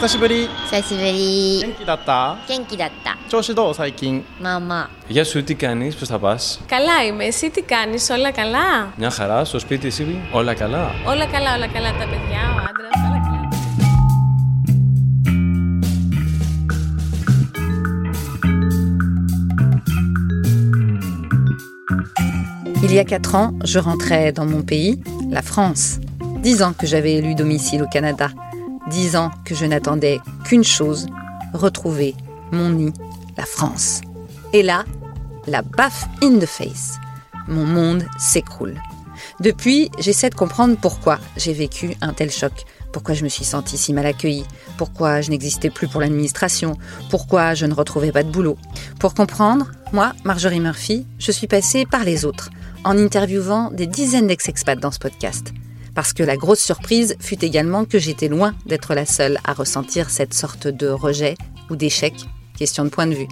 [0.00, 6.60] 久しぶり久しぶり元気だった元気だった調子どう最近まあまあ Γεια σου, τι κάνεις, πώς θα πας.
[6.66, 7.24] Καλά είμαι.
[7.24, 8.92] Εσύ τι κάνεις, όλα καλά.
[8.96, 10.90] Μια χαρά, στο σπίτι εσύ, όλα καλά.
[11.06, 11.90] Όλα καλά, όλα καλά.
[11.90, 13.48] Τα παιδιά, ο άντρας, όλα καλά.
[22.82, 25.98] Il y a quatre ans, je rentrais dans mon pays, la France.
[26.38, 28.28] Dix ans que j'avais élu domicile au Canada.
[28.91, 31.07] Dix ans que je n'attendais qu'une chose,
[31.53, 32.13] retrouver
[32.51, 32.93] mon nid,
[33.37, 34.01] la France.
[34.51, 34.83] Et là,
[35.47, 36.97] la baffe in the face.
[37.47, 38.81] Mon monde s'écroule.
[39.39, 42.51] Depuis, j'essaie de comprendre pourquoi j'ai vécu un tel choc,
[42.91, 44.45] pourquoi je me suis sentie si mal accueillie,
[44.77, 46.77] pourquoi je n'existais plus pour l'administration,
[47.09, 48.57] pourquoi je ne retrouvais pas de boulot.
[48.99, 52.49] Pour comprendre, moi, Marjorie Murphy, je suis passée par les autres,
[52.83, 55.53] en interviewant des dizaines d'ex-expats dans ce podcast.
[55.95, 60.09] Parce que la grosse surprise fut également que j'étais loin d'être la seule à ressentir
[60.09, 61.35] cette sorte de rejet
[61.69, 62.13] ou d'échec,
[62.57, 63.27] question de point de vue.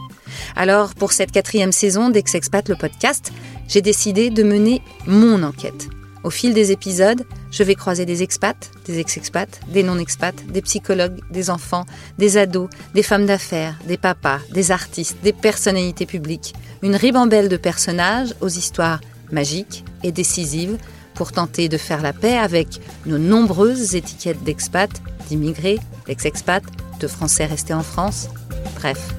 [0.55, 3.31] Alors, pour cette quatrième saison d'Ex-Expat le podcast,
[3.67, 5.89] j'ai décidé de mener mon enquête.
[6.23, 11.21] Au fil des épisodes, je vais croiser des expats, des ex-expats, des non-expats, des psychologues,
[11.31, 11.85] des enfants,
[12.17, 16.53] des ados, des femmes d'affaires, des papas, des artistes, des personnalités publiques.
[16.81, 18.99] Une ribambelle de personnages aux histoires
[19.31, 20.77] magiques et décisives
[21.19, 26.63] pour tenter de faire la paix avec nos nombreuses étiquettes d'expats, d'immigrés, d'ex-expats,
[27.01, 28.29] de Français restés en France,
[28.75, 29.13] bref,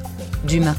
[0.44, 0.74] d'humains.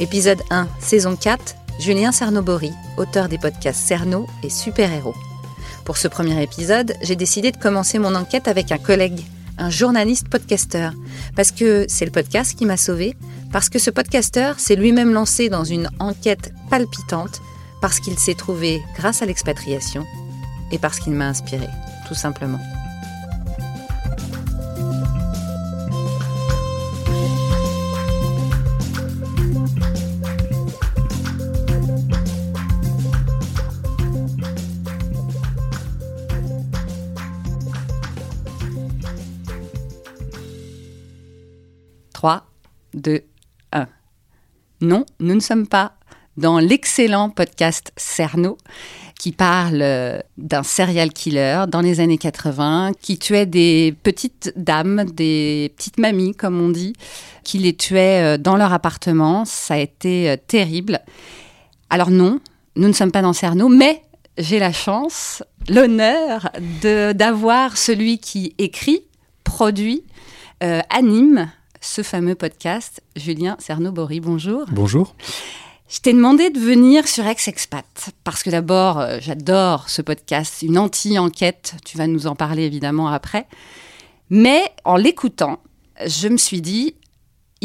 [0.00, 5.14] Épisode 1, saison 4, Julien Cernobori, auteur des podcasts Cerno et Super Héros.
[5.84, 9.20] Pour ce premier épisode, j'ai décidé de commencer mon enquête avec un collègue,
[9.58, 10.94] un journaliste podcasteur,
[11.36, 13.14] parce que c'est le podcast qui m'a sauvé,
[13.52, 17.42] parce que ce podcasteur s'est lui-même lancé dans une enquête palpitante,
[17.82, 20.04] parce qu'il s'est trouvé grâce à l'expatriation,
[20.72, 21.68] et parce qu'il m'a inspiré,
[22.08, 22.60] tout simplement.
[42.94, 43.22] Trois, deux,
[43.72, 43.86] un.
[44.80, 45.94] Non, nous ne sommes pas
[46.36, 48.56] dans l'excellent podcast Cerno
[49.18, 55.04] qui parle euh, d'un serial killer dans les années 80 qui tuait des petites dames,
[55.04, 56.94] des petites mamies comme on dit,
[57.44, 59.44] qui les tuait euh, dans leur appartement.
[59.44, 61.00] Ça a été euh, terrible.
[61.90, 62.40] Alors non,
[62.76, 64.02] nous ne sommes pas dans Cerno, mais
[64.36, 66.50] j'ai la chance, l'honneur
[67.14, 69.04] d'avoir celui qui écrit,
[69.44, 70.02] produit,
[70.90, 71.48] anime
[71.84, 74.20] ce fameux podcast, Julien Cernobori.
[74.20, 74.64] Bonjour.
[74.70, 75.14] Bonjour.
[75.86, 80.78] Je t'ai demandé de venir sur Ex-Expat parce que d'abord, euh, j'adore ce podcast, une
[80.78, 81.74] anti-enquête.
[81.84, 83.46] Tu vas nous en parler évidemment après.
[84.30, 85.60] Mais en l'écoutant,
[86.04, 86.96] je me suis dit,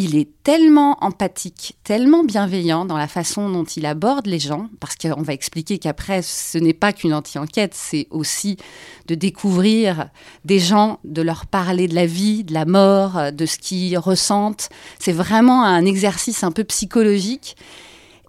[0.02, 4.96] il est tellement empathique, tellement bienveillant dans la façon dont il aborde les gens, parce
[4.96, 8.56] qu'on va expliquer qu'après, ce n'est pas qu'une anti-enquête, c'est aussi
[9.08, 10.10] de découvrir
[10.46, 14.70] des gens, de leur parler de la vie, de la mort, de ce qu'ils ressentent.
[15.00, 17.58] C'est vraiment un exercice un peu psychologique.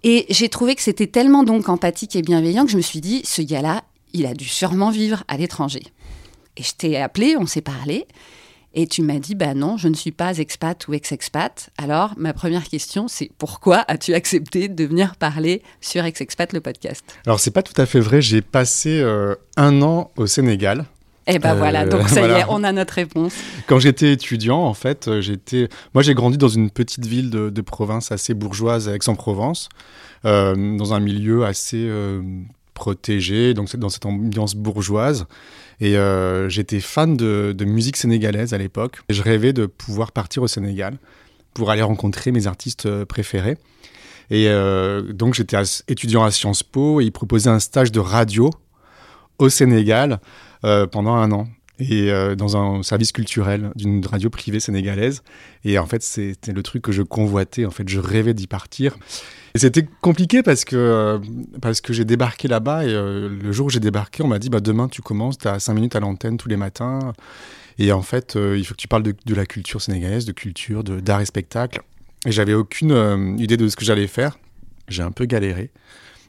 [0.03, 3.21] Et j'ai trouvé que c'était tellement donc empathique et bienveillant que je me suis dit,
[3.23, 5.83] ce gars-là, il a dû sûrement vivre à l'étranger.
[6.57, 8.07] Et je t'ai appelé, on s'est parlé,
[8.73, 11.69] et tu m'as dit, bah non, je ne suis pas expat ou ex-expat.
[11.77, 17.03] Alors, ma première question, c'est pourquoi as-tu accepté de venir parler sur Ex-Expat, le podcast?
[17.25, 20.85] Alors c'est pas tout à fait vrai, j'ai passé euh, un an au Sénégal.
[21.27, 23.33] Eh ben Euh, voilà, donc ça y est, on a notre réponse.
[23.67, 27.49] Quand j'étais étudiant, en fait, euh, j'étais, moi j'ai grandi dans une petite ville de,
[27.49, 29.69] de province assez bourgeoise, Aix-en-Provence,
[30.25, 32.21] euh, dans un milieu assez euh,
[32.81, 35.27] protégé, donc dans cette ambiance bourgeoise.
[35.81, 39.01] Et euh, j'étais fan de, musique sénégalaise à l'époque.
[39.07, 40.97] Je rêvais de pouvoir partir au Sénégal
[41.53, 43.57] pour aller rencontrer mes artistes euh, préférés.
[44.31, 45.57] Et euh, donc j'étais
[45.89, 48.49] étudiant à Sciences Po et ils proposaient un stage de radio
[49.37, 50.19] au Sénégal
[50.91, 51.47] pendant un an
[51.81, 55.23] et euh, dans un service culturel d'une radio privée sénégalaise.
[55.63, 57.65] Et en fait, c'était le truc que je convoitais.
[57.65, 58.97] En fait, je rêvais d'y partir.
[59.55, 63.69] Et c'était compliqué parce que, euh, que j'ai débarqué là-bas et euh, le jour où
[63.69, 66.37] j'ai débarqué, on m'a dit bah, demain tu commences, tu as 5 minutes à l'antenne
[66.37, 67.13] tous les matins.
[67.79, 71.21] Et en fait, il faut que tu parles de, la culture sénégalaise, de culture, d'art
[71.21, 71.81] et spectacle.
[72.27, 74.37] Et j'avais aucune idée de ce que j'allais faire.
[74.87, 75.71] J'ai un peu galéré.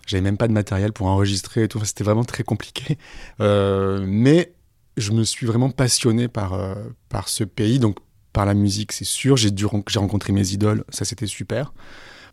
[0.06, 1.84] J'avais même pas de matériel pour enregistrer et tout.
[1.84, 2.96] C'était vraiment très compliqué.
[3.38, 4.52] Mais
[4.96, 6.74] je me suis vraiment passionné par, euh,
[7.08, 7.78] par ce pays.
[7.78, 7.98] Donc,
[8.32, 9.36] par la musique, c'est sûr.
[9.36, 11.72] J'ai j'ai rencontré mes idoles, ça c'était super.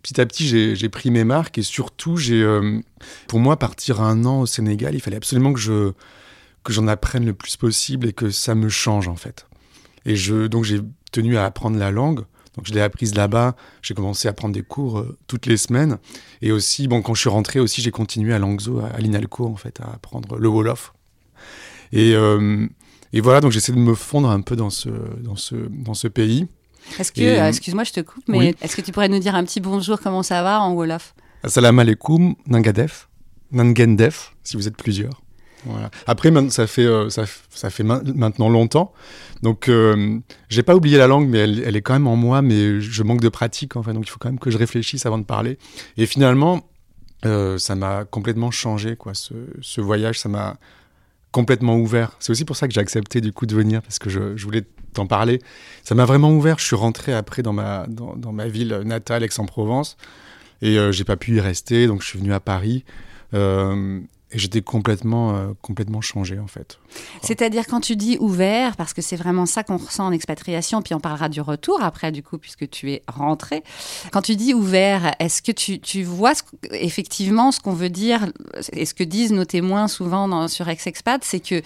[0.02, 2.80] Petit à petit, j'ai j'ai pris mes marques et surtout, j'ai, euh,
[3.28, 5.92] pour moi, partir un an au Sénégal, il fallait absolument que je
[6.64, 9.48] que j'en apprenne le plus possible et que ça me change en fait.
[10.06, 12.26] Et je, donc j'ai tenu à apprendre la langue.
[12.56, 13.56] Donc je l'ai apprise là-bas.
[13.82, 15.98] J'ai commencé à prendre des cours euh, toutes les semaines.
[16.42, 19.46] Et aussi, bon, quand je suis rentré aussi, j'ai continué à Langso, à, à l'Inalco
[19.46, 20.94] en fait, à apprendre le Wolof.
[21.92, 22.68] Et, euh,
[23.14, 24.90] et voilà, donc j'essaie de me fondre un peu dans ce,
[25.24, 26.48] dans ce, dans ce pays.
[27.00, 28.56] Est-ce que, Et- euh, excuse-moi, je te coupe, mais Oui.
[28.62, 31.14] est-ce que tu pourrais nous dire un petit bonjour, comment ça va en Wolof?
[31.44, 33.08] Assalamu alaikum, Nangadef,
[33.52, 35.22] Nangendef, si vous êtes plusieurs.
[35.66, 35.92] Voilà.
[36.08, 37.26] Après, ça fait, euh, ça,
[37.70, 38.94] fait main- maintenant longtemps.
[39.42, 42.42] Donc, euh, j'ai pas oublié la langue, mais elle, elle est quand même en moi,
[42.42, 43.92] mais je manque de pratique, en fait.
[43.94, 45.58] Donc, il faut quand même que je réfléchisse avant de parler.
[45.98, 46.62] Et finalement,
[47.26, 49.14] euh, ça m'a complètement changé, quoi.
[49.14, 50.58] Ce, ce voyage, ça m'a
[51.32, 52.16] complètement ouvert.
[52.20, 54.64] C'est aussi pour ça que j'ai accepté, du coup, de venir, parce que je, voulais
[54.94, 55.40] t'en parler.
[55.84, 56.60] Ça m'a vraiment ouvert.
[56.60, 59.98] Je suis rentré après dans ma, dans ma ville natale, Aix-en-Provence.
[60.62, 62.84] Et euh, j'ai pas pu y rester, donc je suis venu à Paris.
[63.34, 66.78] Euh, et j'étais complètement, euh, complètement changé, en fait.
[67.22, 70.94] C'est-à-dire quand tu dis ouvert, parce que c'est vraiment ça qu'on ressent en expatriation, puis
[70.94, 73.64] on parlera du retour après, du coup, puisque tu es rentré.
[74.12, 78.28] Quand tu dis ouvert, est-ce que tu, tu vois ce- effectivement ce qu'on veut dire,
[78.74, 81.62] et ce que disent nos témoins souvent dans- sur Ex-Expat, c'est que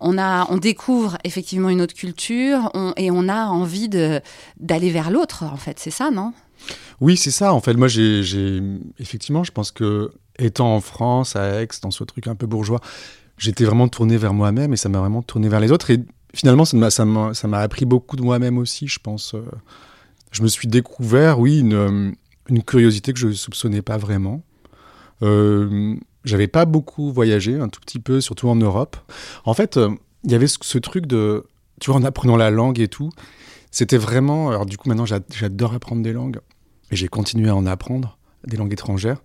[0.00, 4.20] on, a, on découvre effectivement une autre culture on- et on a envie de-
[4.58, 5.78] d'aller vers l'autre, en fait.
[5.78, 6.32] C'est ça, non?
[7.00, 7.54] Oui, c'est ça.
[7.54, 8.60] En fait, moi, j'ai, j'ai-
[8.98, 12.80] effectivement, je pense que étant en France, à Aix, dans ce truc un peu bourgeois,
[13.38, 15.90] j'étais vraiment tourné vers moi-même et ça m'a vraiment tourné vers les autres.
[15.90, 16.00] Et
[16.34, 19.34] finalement, ça m'a, appris beaucoup de moi-même aussi, je pense.
[19.34, 19.42] Euh,
[20.32, 24.42] Je me suis découvert, oui, une, euh, curiosité que je ne soupçonnais pas vraiment.
[25.22, 25.94] Euh,
[26.24, 28.96] j'avais pas beaucoup voyagé, un tout petit peu, surtout en Europe.
[29.44, 29.90] En fait, euh,
[30.24, 31.44] il y avait ce, truc de,
[31.80, 33.10] tu vois, en apprenant la langue et tout,
[33.70, 34.50] c'était vraiment.
[34.50, 36.40] Alors, du coup, maintenant, j'a- j'adore apprendre des langues
[36.90, 39.22] et j'ai continué à en apprendre, des langues étrangères.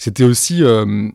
[0.00, 0.64] C'était aussi.
[0.64, 1.10] euh,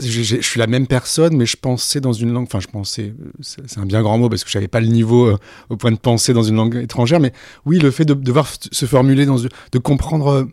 [0.00, 2.46] je suis la même personne, mais je pensais dans une langue.
[2.48, 3.14] Enfin, je pensais.
[3.40, 5.38] C'est un bien grand mot parce que je n'avais pas le niveau euh,
[5.68, 7.20] au point de penser dans une langue étrangère.
[7.20, 7.32] Mais
[7.64, 10.44] oui, le fait de devoir se formuler, dans, de comprendre euh,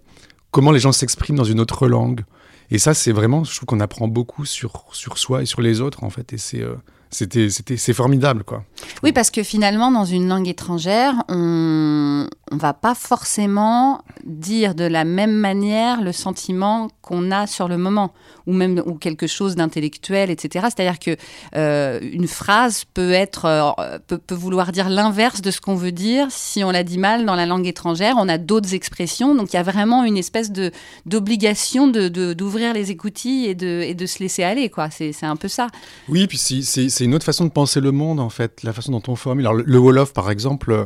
[0.51, 2.23] comment les gens s'expriment dans une autre langue.
[2.69, 3.43] Et ça, c'est vraiment.
[3.43, 6.33] Je trouve qu'on apprend beaucoup sur, sur soi et sur les autres, en fait.
[6.33, 6.63] Et c'est.
[7.09, 8.63] C'était, c'est formidable, quoi.
[9.03, 14.83] Oui, parce que finalement, dans une langue étrangère, on ne va pas forcément dire de
[14.83, 18.13] la même manière le sentiment qu'on a sur le moment,
[18.47, 20.67] ou même ou quelque chose d'intellectuel, etc.
[20.75, 21.15] C'est-à-dire que
[21.55, 25.91] euh, une phrase peut être euh, peut, peut vouloir dire l'inverse de ce qu'on veut
[25.91, 28.15] dire si on l'a dit mal dans la langue étrangère.
[28.17, 30.71] On a d'autres expressions, donc il y a vraiment une espèce de
[31.05, 34.89] d'obligation de d'ouvrir les écoutilles et de et de se laisser aller, quoi.
[34.89, 35.67] C'est c'est un peu ça.
[36.09, 39.03] Oui, puis c'est- une autre façon de penser le monde, en fait, la façon dont
[39.07, 39.45] on formule.
[39.45, 40.85] Alors, le, le Wolof, par exemple, euh,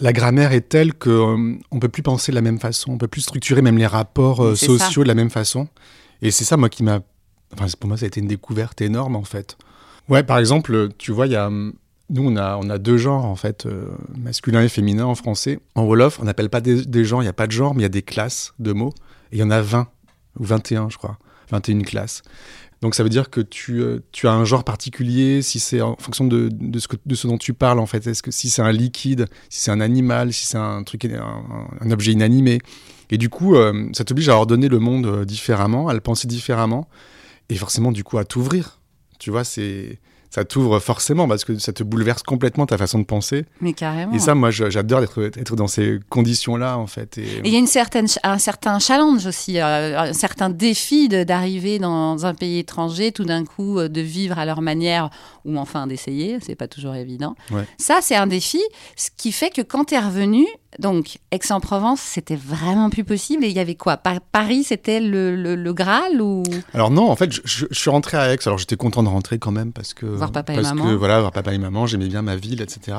[0.00, 3.08] la grammaire est telle qu'on ne peut plus penser de la même façon, on peut
[3.08, 5.68] plus structurer même les rapports euh, sociaux de la même façon.
[6.22, 7.00] Et c'est ça, moi, qui m'a...
[7.54, 9.56] Enfin, pour moi, ça a été une découverte énorme, en fait.
[10.08, 11.50] Ouais, par exemple, tu vois, il y a...
[11.50, 13.86] Nous, on a, on a deux genres, en fait, euh,
[14.16, 15.60] masculin et féminin en français.
[15.74, 17.80] En Wolof, on n'appelle pas des, des genres, il n'y a pas de genre, mais
[17.80, 18.94] il y a des classes de mots.
[19.30, 19.88] Et il y en a 20,
[20.38, 21.18] ou 21, je crois.
[21.50, 22.22] 21 classes.
[22.80, 25.96] Donc ça veut dire que tu, euh, tu as un genre particulier, si c'est en
[25.96, 28.06] fonction de, de, ce que, de ce dont tu parles en fait.
[28.06, 31.90] Est-ce que si c'est un liquide, si c'est un animal, si c'est un truc, un
[31.90, 32.60] objet inanimé.
[33.10, 36.28] Et du coup, euh, ça t'oblige à ordonner le monde euh, différemment, à le penser
[36.28, 36.88] différemment,
[37.48, 38.80] et forcément du coup à t'ouvrir.
[39.18, 39.98] Tu vois, c'est
[40.30, 43.44] ça t'ouvre forcément parce que ça te bouleverse complètement ta façon de penser.
[43.60, 44.12] Mais carrément.
[44.12, 47.18] Et ça, moi, j'adore être, être dans ces conditions-là en fait.
[47.18, 47.26] Et...
[47.44, 52.26] Il y a une certaine, un certain challenge aussi, euh, un certain défi d'arriver dans
[52.26, 55.10] un pays étranger, tout d'un coup, euh, de vivre à leur manière,
[55.44, 57.34] ou enfin d'essayer, c'est pas toujours évident.
[57.50, 57.64] Ouais.
[57.78, 58.60] Ça, c'est un défi,
[58.96, 60.46] ce qui fait que quand tu es revenu,
[60.78, 63.44] donc Aix-en-Provence, c'était vraiment plus possible.
[63.44, 63.96] Et il y avait quoi?
[63.96, 66.42] Pa- Paris, c'était le, le- le Graal ou?
[66.74, 68.38] Alors non, en fait, je, je- je suis rentré à Aix.
[68.44, 70.84] Alors j'étais content de rentrer quand même parce que Voir papa et parce maman.
[70.84, 72.96] que voilà, voir papa et maman, j'aimais bien ma ville, etc.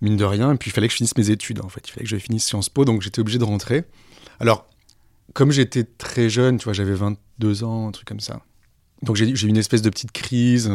[0.00, 1.60] Mine de rien, et puis il fallait que je finisse mes études.
[1.64, 3.84] En fait, il fallait que je finisse Sciences Po, donc j'étais obligé de rentrer.
[4.40, 4.66] Alors,
[5.32, 8.42] comme j'étais très jeune, tu vois, j'avais 22 ans, un truc comme ça.
[9.02, 10.70] Donc j'ai eu une espèce de petite crise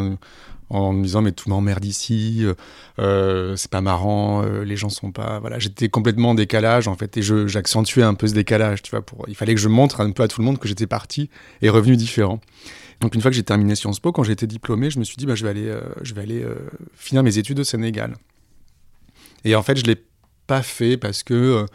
[0.70, 2.54] en me disant mais tout m'emmerde ici, euh,
[3.00, 6.96] euh, c'est pas marrant, euh, les gens sont pas, voilà, j'étais complètement en décalage en
[6.96, 9.70] fait et je- j'accentuais un peu ce décalage, tu vois, pour, il fallait que je
[9.70, 11.30] montre un peu à tout le monde que j'étais parti
[11.62, 12.40] et revenu différent.
[13.02, 15.16] Donc une fois que j'ai terminé Sciences Po, quand j'ai été diplômé, je me suis
[15.16, 16.46] dit bah je vais aller, je vais aller
[16.96, 18.16] finir mes études au Sénégal.
[19.46, 19.96] Et en fait je l'ai
[20.50, 21.66] pas fait parce que euh,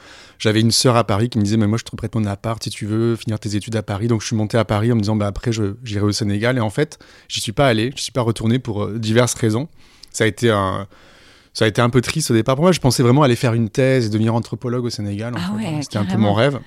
[0.41, 2.61] j'avais une sœur à Paris qui me disait mais moi je te prête mon appart
[2.61, 4.97] si tu veux finir tes études à Paris donc je suis monté à Paris en
[4.97, 7.93] me disant bah après je j'irai au Sénégal et en fait j'y suis pas allé
[7.95, 9.69] j'y suis pas retourné pour euh, diverses raisons
[10.11, 10.87] ça a été un
[11.53, 12.73] Ça a été un peu triste au départ pour moi.
[12.73, 15.35] Je pensais vraiment aller faire une thèse et devenir anthropologue au Sénégal.
[15.37, 16.59] Ah ouais, C'était un peu mon rêve.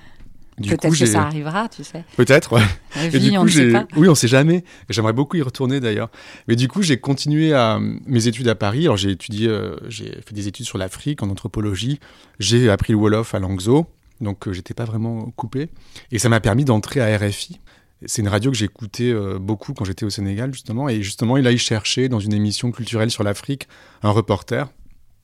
[0.62, 2.04] Peut-être que ça arrivera, tu sais.
[2.16, 2.62] Peut-être, ouais.
[2.96, 3.72] La Et du on coup, ne sait j'ai.
[3.72, 3.86] pas.
[3.96, 4.64] Oui, on sait jamais.
[4.88, 6.10] J'aimerais beaucoup y retourner d'ailleurs.
[6.48, 8.84] Mais du coup, j'ai continué à mes études à Paris.
[8.84, 12.00] Alors, j'ai étudié, euh, j'ai fait des études sur l'Afrique en anthropologie.
[12.38, 13.86] J'ai appris le Wolof à Langso,
[14.20, 15.68] donc euh, j'étais pas vraiment coupé.
[16.12, 17.60] Et ça m'a permis d'entrer à RFI.
[18.06, 20.88] C'est une radio que j'écoutais euh, beaucoup quand j'étais au Sénégal, justement.
[20.88, 23.66] Et justement, il a y cherché dans une émission culturelle sur l'Afrique
[24.02, 24.68] un reporter.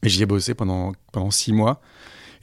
[0.03, 1.81] Et j'y ai bossé pendant, pendant six mois.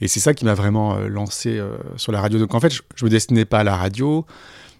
[0.02, 2.38] Et c'est ça qui m'a vraiment euh, lancé euh, sur la radio.
[2.40, 4.26] Donc en fait, je, je me destinais pas à la radio.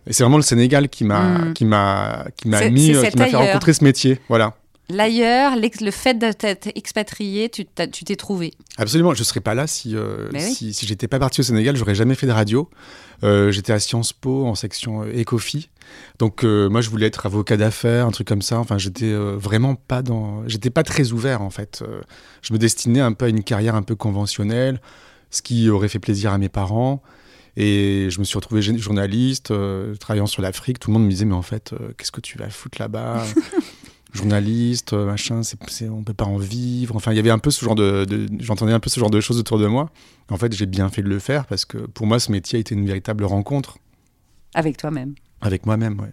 [0.07, 1.53] Et c'est vraiment le Sénégal qui m'a Mm.
[1.55, 4.19] qui m'a qui m'a mis euh, qui m'a fait rencontrer ce métier.
[4.29, 4.57] Voilà.
[4.89, 8.53] L'ailleurs, le fait d'être expatrié, tu t'es trouvé.
[8.77, 10.41] Absolument, je serais pas là si euh, oui.
[10.53, 12.69] si, j'étais pas parti au Sénégal, j'aurais jamais fait de radio.
[13.23, 15.71] Euh, j'étais à Sciences Po en section Ecofi.
[16.19, 18.59] Donc euh, moi je voulais être avocat d'affaires, un truc comme ça.
[18.59, 21.83] Enfin, j'étais vraiment pas dans j'étais pas très ouvert en fait.
[22.43, 24.81] Je me destinais un peu à une carrière un peu conventionnelle,
[25.33, 27.03] ce qui aurait fait plaisir à mes parents.
[27.57, 30.79] Et je me suis retrouvé journaliste, euh, travaillant sur l'Afrique.
[30.79, 33.25] Tout le monde me disait, mais en fait, euh, qu'est-ce que tu vas foutre là-bas
[34.15, 36.95] Journaliste, euh, machin, c'est, c'est- on peut pas en vivre.
[36.97, 39.09] Enfin, il y avait un peu ce genre de, de- j'entendais un peu ce genre
[39.11, 39.91] de choses autour de moi.
[40.31, 42.61] En fait, j'ai bien fait de le faire parce que pour moi, ce métier a
[42.61, 43.79] été une véritable rencontre
[44.55, 45.15] Avec toi-même.
[45.41, 45.99] avec moi-même.
[46.01, 46.13] Ouais.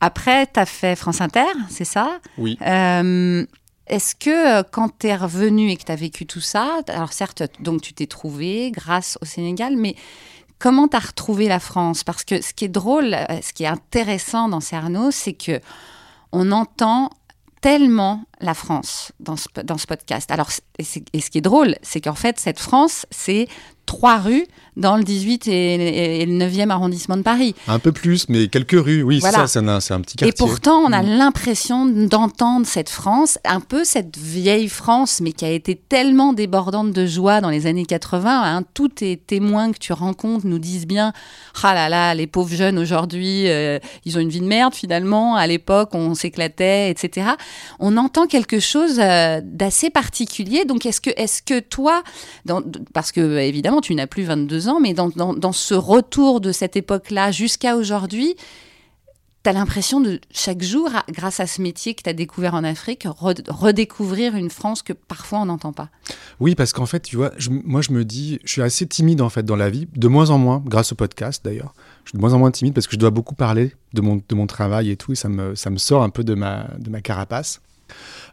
[0.00, 2.20] Après, tu as fait France Inter, c'est ça?
[2.36, 2.58] Oui.
[2.66, 3.46] Euh,
[3.86, 7.12] Est-ce que euh, quand tu es revenu et que tu as vécu tout ça, alors
[7.12, 9.94] certes, donc tu t'es trouvé grâce au Sénégal, mais
[10.58, 12.02] comment tu as retrouvé la France?
[12.02, 15.60] Parce que ce qui est drôle, euh, ce qui est intéressant dans Cerno, c'est que
[16.32, 17.10] on entend
[17.60, 20.30] tellement la France dans ce, dans ce podcast.
[20.30, 23.48] Alors, et ce qui est drôle, c'est qu'en fait, cette France, c'est
[23.86, 27.54] trois rues dans le 18 et, et le 9e arrondissement de Paris.
[27.66, 29.02] Un peu plus, mais quelques rues.
[29.02, 29.46] Oui, Voilà.
[29.46, 30.28] ça, c'est un, petit quartier.
[30.28, 31.06] Et pourtant, on a Mm.
[31.16, 36.92] l'impression d'entendre cette France, un peu cette vieille France, mais qui a été tellement débordante
[36.92, 38.42] de joie dans les années 80.
[38.58, 38.64] hein.
[38.74, 41.14] Tous tes témoins que tu rencontres nous disent bien
[41.62, 45.36] Ah là là, les pauvres jeunes aujourd'hui, euh, ils ont une vie de merde finalement.
[45.36, 47.28] À l'époque, on s'éclatait, etc.
[47.78, 50.64] On entend quelque chose euh, d'assez particulier.
[50.66, 52.02] Donc, est-ce que, est que toi,
[52.44, 52.62] dans-
[52.92, 56.76] parce que évidemment, tu n'as plus 22 ans, mais dans, dans- ce retour de cette
[56.76, 58.34] époque-là jusqu'à aujourd'hui,
[59.44, 62.64] tu as l'impression de chaque jour, grâce à ce métier que tu as découvert en
[62.64, 65.88] Afrique, re- redécouvrir une France que parfois on n'entend pas.
[66.40, 67.30] Oui, parce qu'en fait, tu vois,
[67.64, 70.30] moi je me dis, je suis assez timide en fait dans la vie, de moins
[70.30, 71.74] en moins, grâce au podcast d'ailleurs.
[72.04, 74.16] Je suis de moins en moins timide parce que je dois beaucoup parler de mon,
[74.28, 76.66] de mon travail et tout, et ça me, ça me sort un peu de ma,
[76.78, 77.60] de ma carapace.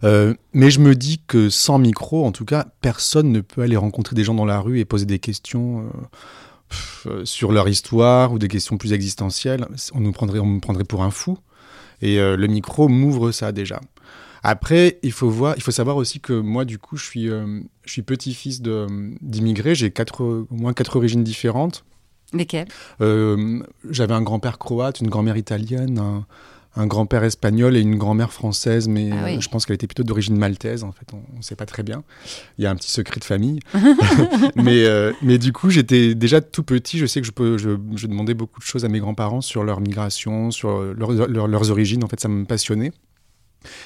[0.03, 3.77] Euh, mais je me dis que sans micro, en tout cas, personne ne peut aller
[3.77, 8.33] rencontrer des gens dans la rue et poser des questions euh, euh, sur leur histoire
[8.33, 9.65] ou des questions plus existentielles.
[9.93, 11.38] On, nous prendrait, on me prendrait pour un fou.
[12.01, 13.79] Et euh, le micro m'ouvre ça déjà.
[14.43, 17.62] Après, il faut voir, il faut savoir aussi que moi, du coup, je suis, je
[17.86, 19.74] suis petit-fils d'immigrés.
[19.74, 21.86] J'ai quatre, au moins quatre origines différentes.
[22.33, 22.67] Lesquels
[23.01, 26.25] Euh, J'avais un grand-père croate, une grand-mère italienne, un,
[26.75, 29.38] un grand-père espagnol et une grand-mère française, mais Ah oui.
[29.38, 30.84] euh, je pense qu'elle était plutôt d'origine maltaise.
[30.84, 32.03] En fait, on ne sait pas très bien.
[32.58, 33.60] Il y a un petit secret de famille.
[34.56, 36.98] mais, euh, mais du coup, j'étais déjà tout petit.
[36.98, 39.63] Je sais que je, peux, je, je demandais beaucoup de choses à mes grands-parents sur
[39.63, 42.03] leur migration, sur leur- leur- leurs origines.
[42.03, 42.92] En fait, ça me passionnait.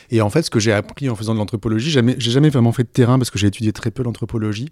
[0.10, 2.84] Et en fait, ce que j'ai appris en faisant de l'anthropologie, j'ai jamais vraiment fait
[2.84, 4.70] de terrain parce que j'ai étudié très peu l'anthropologie.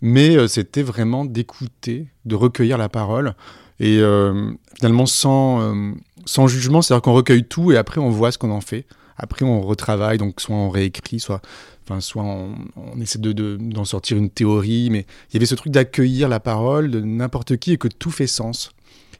[0.00, 3.34] Mais euh, c'était vraiment d'écouter, de recueillir la parole.
[3.80, 4.00] Et
[4.76, 5.72] finalement, sans,
[6.28, 8.86] sans jugement, c'est-à-dire qu'on recueille tout et après on voit ce qu'on en fait.
[9.18, 11.42] Après, on retravaille, donc soit on réécrit, soit,
[11.84, 12.54] enfin, soit on,
[13.00, 14.90] essaie de, de- d'en sortir une théorie.
[14.90, 18.12] Mais il y avait ce truc d'accueillir la parole de n'importe qui et que tout
[18.12, 18.70] fait sens.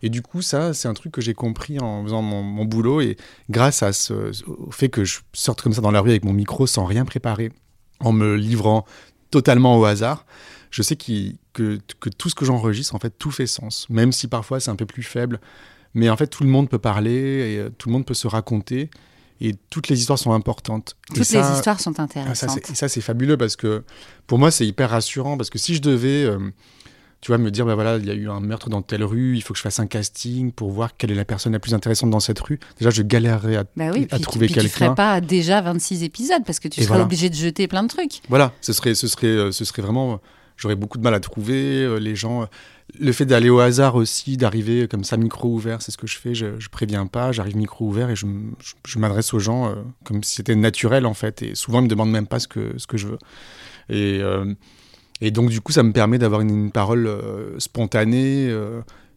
[0.02, 3.00] Et du coup, ça, c'est un truc que j'ai compris en faisant mon, boulot.
[3.00, 3.16] Et
[3.50, 6.32] grâce à ce, au fait que je sorte comme ça dans la rue avec mon
[6.32, 7.50] micro sans rien préparer,
[7.98, 8.84] en me livrant
[9.32, 10.24] totalement au hasard,
[10.70, 13.88] je sais que, que tout ce que j'enregistre, en fait, tout fait sens.
[13.90, 15.40] Même si parfois c'est un peu plus faible.
[15.95, 17.11] Mais en fait, tout le monde peut parler
[17.54, 18.90] et euh, tout le monde peut se raconter.
[19.40, 20.97] Et toutes les histoires sont importantes.
[21.14, 22.71] Toutes ça- les histoires sont ah, intéressantes.
[22.71, 23.85] et ça, c'est fabuleux parce que
[24.26, 25.37] pour moi, c'est hyper rassurant.
[25.37, 26.38] Parce que si je devais, euh,
[27.21, 29.37] tu vois, me dire, bah voilà, il y a eu un meurtre dans telle rue,
[29.37, 31.73] il faut que je fasse un casting pour voir quelle est la personne la plus
[31.73, 34.61] intéressante dans cette rue, déjà, je galérerais à, Bah oui, à puis, trouver puis tu
[34.61, 34.76] quelqu'un.
[34.87, 37.04] ferais pas déjà 26 épisodes parce que tu Et serais voilà.
[37.04, 38.21] obligé de jeter plein de trucs.
[38.28, 40.21] Voilà, ce serait, ce serait, euh, ce serait vraiment.
[40.58, 42.42] J'aurais beaucoup de mal à trouver euh, les gens.
[42.42, 42.46] euh,
[42.98, 46.18] Le fait d'aller au hasard aussi, d'arriver comme ça, micro ouvert, c'est ce que je
[46.18, 46.34] fais.
[46.34, 48.26] Je, je préviens pas, j'arrive micro ouvert et je,
[48.98, 49.74] m'adresse aux gens euh,
[50.04, 51.42] comme si c'était naturel en fait.
[51.42, 53.18] Et souvent, ils me demandent même pas ce que, ce que je veux.
[55.20, 57.10] Et, donc, du coup, ça me permet d'avoir une, parole
[57.58, 58.54] spontanée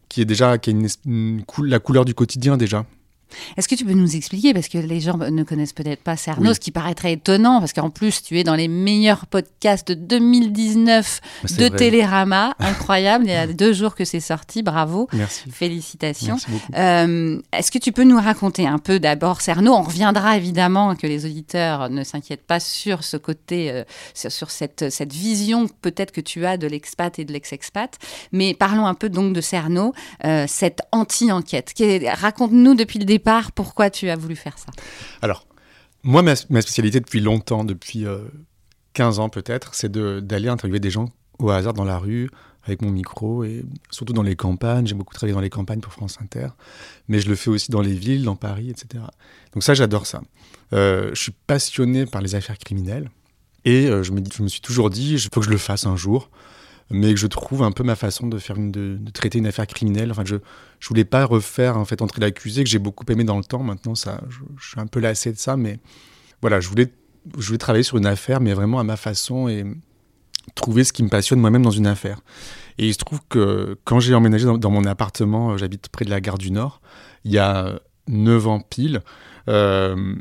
[0.08, 2.84] qui est déjà qui une, la couleur du quotidien déjà.
[3.56, 6.54] Est-ce que tu peux nous expliquer, parce que les gens ne connaissent peut-être pas Cerno,
[6.54, 9.94] ce qui paraît très étonnant, parce qu'en plus tu es dans les meilleurs podcasts de
[9.94, 15.50] 2019 Bah, de Télérama, incroyable, il y a deux jours que c'est sorti, bravo, Merci.
[15.50, 16.36] félicitations.
[16.76, 21.06] Euh, Est-ce que tu peux nous raconter un peu d'abord Cerno On reviendra évidemment que
[21.06, 23.84] les auditeurs ne s'inquiètent pas sur ce côté, euh,
[24.14, 27.98] sur, cette, cette vision peut-être que tu as de l'expat et de l'ex-expat,
[28.32, 29.92] mais parlons un peu donc de Cerno,
[30.24, 31.72] euh, cette anti-enquête.
[32.20, 33.04] Raconte-nous depuis le
[33.54, 34.70] pourquoi tu as voulu faire ça?
[35.20, 35.46] Alors,
[36.02, 38.18] moi, ma, spécialité depuis longtemps, depuis euh,
[38.94, 41.06] 15 ans peut-être, c'est d'aller interviewer des gens
[41.38, 42.28] au hasard dans la rue,
[42.64, 44.86] avec mon micro, et surtout dans les campagnes.
[44.86, 46.48] J'ai beaucoup travaillé dans les campagnes pour France Inter,
[47.08, 49.04] mais je le fais aussi dans les villes, dans Paris, etc.
[49.52, 50.22] Donc ça, j'adore ça.
[50.72, 53.10] Euh, je suis passionné par les affaires criminelles,
[53.64, 55.86] et euh, je, me, je me suis toujours dit, il faut que je le fasse
[55.86, 56.30] un jour,
[56.92, 60.10] mais que je trouve un peu ma façon de, faire de, traiter une affaire criminelle.
[60.10, 60.36] Enfin, je
[60.82, 63.62] je voulais pas refaire en fait entrer l'accusé que j'ai beaucoup aimé dans le temps.
[63.62, 65.78] Maintenant, ça, je, suis un peu lassé de ça, mais
[66.40, 66.92] voilà, je voulais,
[67.38, 69.64] je voulais travailler sur une affaire, mais vraiment à ma façon et
[70.56, 72.20] trouver ce qui me passionne moi-même dans une affaire.
[72.78, 76.04] Et il se trouve que quand j'ai emménagé dans, dans mon appartement, euh, j'habite près
[76.04, 76.80] de la gare du Nord,
[77.24, 79.02] il y a 9 ans pile,
[79.48, 80.16] euh,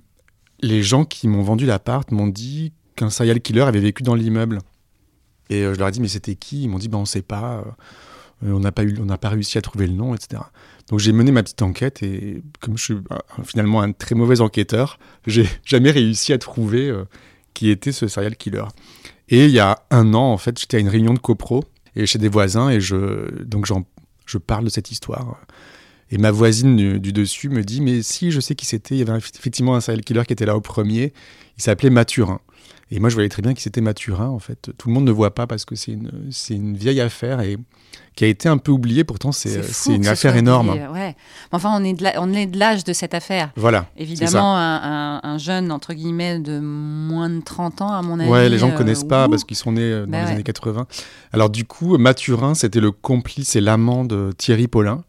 [0.62, 4.60] les gens qui m'ont vendu l'appart m'ont dit qu'un serial killer avait vécu dans l'immeuble.
[5.52, 6.64] Et euh, je leur ai dit, mais c'était qui?
[6.64, 7.64] Ils m'ont dit, ben, on ne sait pas.
[8.44, 10.42] euh, on n'a pas, eu- on pas réussi à trouver le nom, etc.
[10.90, 14.42] Donc j'ai mené ma petite enquête et comme je suis euh, finalement un très mauvais
[14.42, 16.92] enquêteur, j'ai jamais réussi à trouver
[17.54, 18.64] qui était ce serial killer.
[19.30, 21.64] Et il y a un an, en fait, j'étais à une réunion de copro
[21.96, 23.68] et chez des voisins et je donc
[24.26, 25.38] je parle de cette histoire.
[26.10, 28.98] Et ma voisine du, du dessus me dit mais si je sais qui c'était, il
[29.00, 31.14] y avait effectivement un serial killer qui était là au premier.
[31.58, 32.42] Il s'appelait Mathurin.
[32.94, 34.28] Et moi je voyais très bien qui c'était Mathurin.
[34.28, 37.58] En fait, tout le monde ne voit pas parce que c'est une vieille affaire et
[38.16, 39.06] qui a été un peu oubliée.
[39.06, 40.70] Pourtant c'est une que affaire énorme.
[40.70, 41.16] oublié, ouais.
[41.54, 43.52] Enfin, on est de l'âge de cette affaire.
[43.56, 43.86] Voilà.
[43.96, 48.30] Évidemment, un, un- un jeune, entre guillemets, de moins de 30 ans, à mon avis.
[48.30, 49.30] Ouais, les gens ne euh, connaissent pas ouh.
[49.30, 50.32] parce qu'ils sont nés euh, dans Bah les ouais.
[50.34, 50.88] années 80.
[51.32, 55.04] Alors du coup, Mathurin, c'était le complice et l'amant de Thierry Paulin,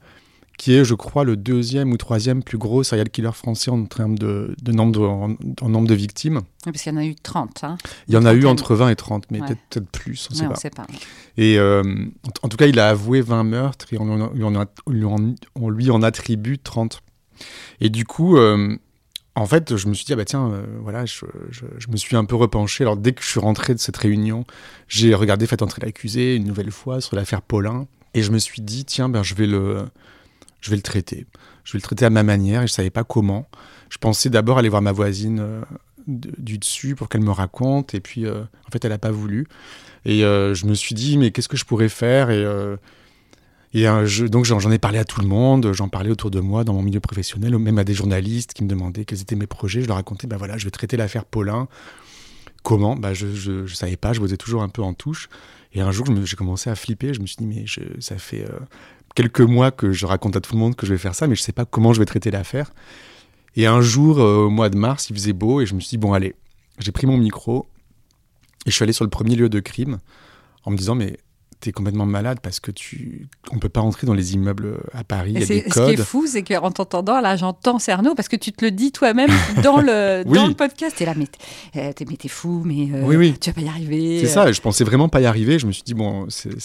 [0.59, 4.17] qui est, je crois, le deuxième ou troisième plus gros serial killer français en termes
[4.19, 6.37] de, de nombre, de, en, en nombre de victimes.
[6.67, 7.65] Oui, parce qu'il y en a eu 30.
[7.65, 7.77] Hein.
[8.09, 9.47] Il y en a eu entre 20 et 30, mais Ouais.
[9.47, 10.85] peut-être peut-être plus, on ne Ouais, sait pas.
[10.87, 10.99] sait pas.
[11.37, 14.55] Et euh, en, en tout cas, il a avoué 20 meurtres et on, on- on-
[14.57, 14.67] on-
[15.05, 17.01] on- on lui en attribue 30.
[17.81, 18.77] Et du coup, euh,
[19.35, 21.97] en fait, je me suis dit, ah bah tiens, euh, voilà, je, je- je me
[21.97, 22.85] suis un peu repenché.
[22.85, 24.45] Alors, dès que je suis rentré de cette réunion,
[24.89, 27.87] j'ai regardé Faites entrer l'accusé une nouvelle fois sur l'affaire Paulin.
[28.15, 29.87] Et je me suis dit, tiens, ben, je, vais le,
[30.63, 31.27] je vais le traiter.
[31.65, 33.49] Je vais le traiter à ma manière et je savais pas comment.
[33.91, 35.61] Je pensais d'abord aller voir ma voisine euh,
[36.07, 37.95] du dessus pour qu'elle me raconte.
[37.95, 39.47] Et puis, euh, en fait, elle n'a pas voulu.
[40.05, 43.87] Et euh, je me suis dit, mais qu'est-ce que je pourrais faire Et,
[44.29, 45.73] donc, j'en ai parlé à tout le monde.
[45.73, 48.69] J'en parlais autour de moi, dans mon milieu professionnel, même à des journalistes qui me
[48.69, 49.83] demandaient quels étaient mes projets.
[49.83, 51.69] Je leur racontais, ben voilà, je vais traiter l'affaire Paulin.
[52.63, 52.95] Comment?
[52.97, 55.29] Bah, Je ne savais pas, je posais toujours un peu en touche.
[55.75, 57.15] Et un jour, j'ai commencé à flipper.
[57.15, 57.65] Je me suis dit, mais
[58.01, 58.47] ça fait
[59.15, 61.35] quelques mois que je raconte à tout le monde que je vais faire ça, mais
[61.35, 62.73] je ne sais pas comment je vais traiter l'affaire.
[63.57, 65.91] Et un jour, euh, au mois de mars, il faisait beau et je me suis
[65.91, 66.35] dit, bon, allez,
[66.79, 67.67] j'ai pris mon micro
[68.67, 69.99] et je suis allé sur le premier lieu de crime
[70.65, 71.19] en me disant, mais
[71.61, 75.33] t'es complètement malade parce que tu on peut pas rentrer dans les immeubles à Paris,
[75.37, 78.35] il y a ce qui est fou, c'est qu'en t'entendant, là, j'entends Cerno, parce que
[78.37, 79.31] tu te le dis toi-même
[79.63, 80.39] dans le, Oui.
[80.39, 80.97] dans le podcast.
[80.97, 83.37] T'es là, mais t'es euh, mais t'es fou, mais euh, Oui, oui.
[83.39, 84.19] tu vas pas y arriver.
[84.21, 85.59] C'est ça, je pensais vraiment pas y arriver.
[85.61, 86.59] Je me suis dit, bon, c'est-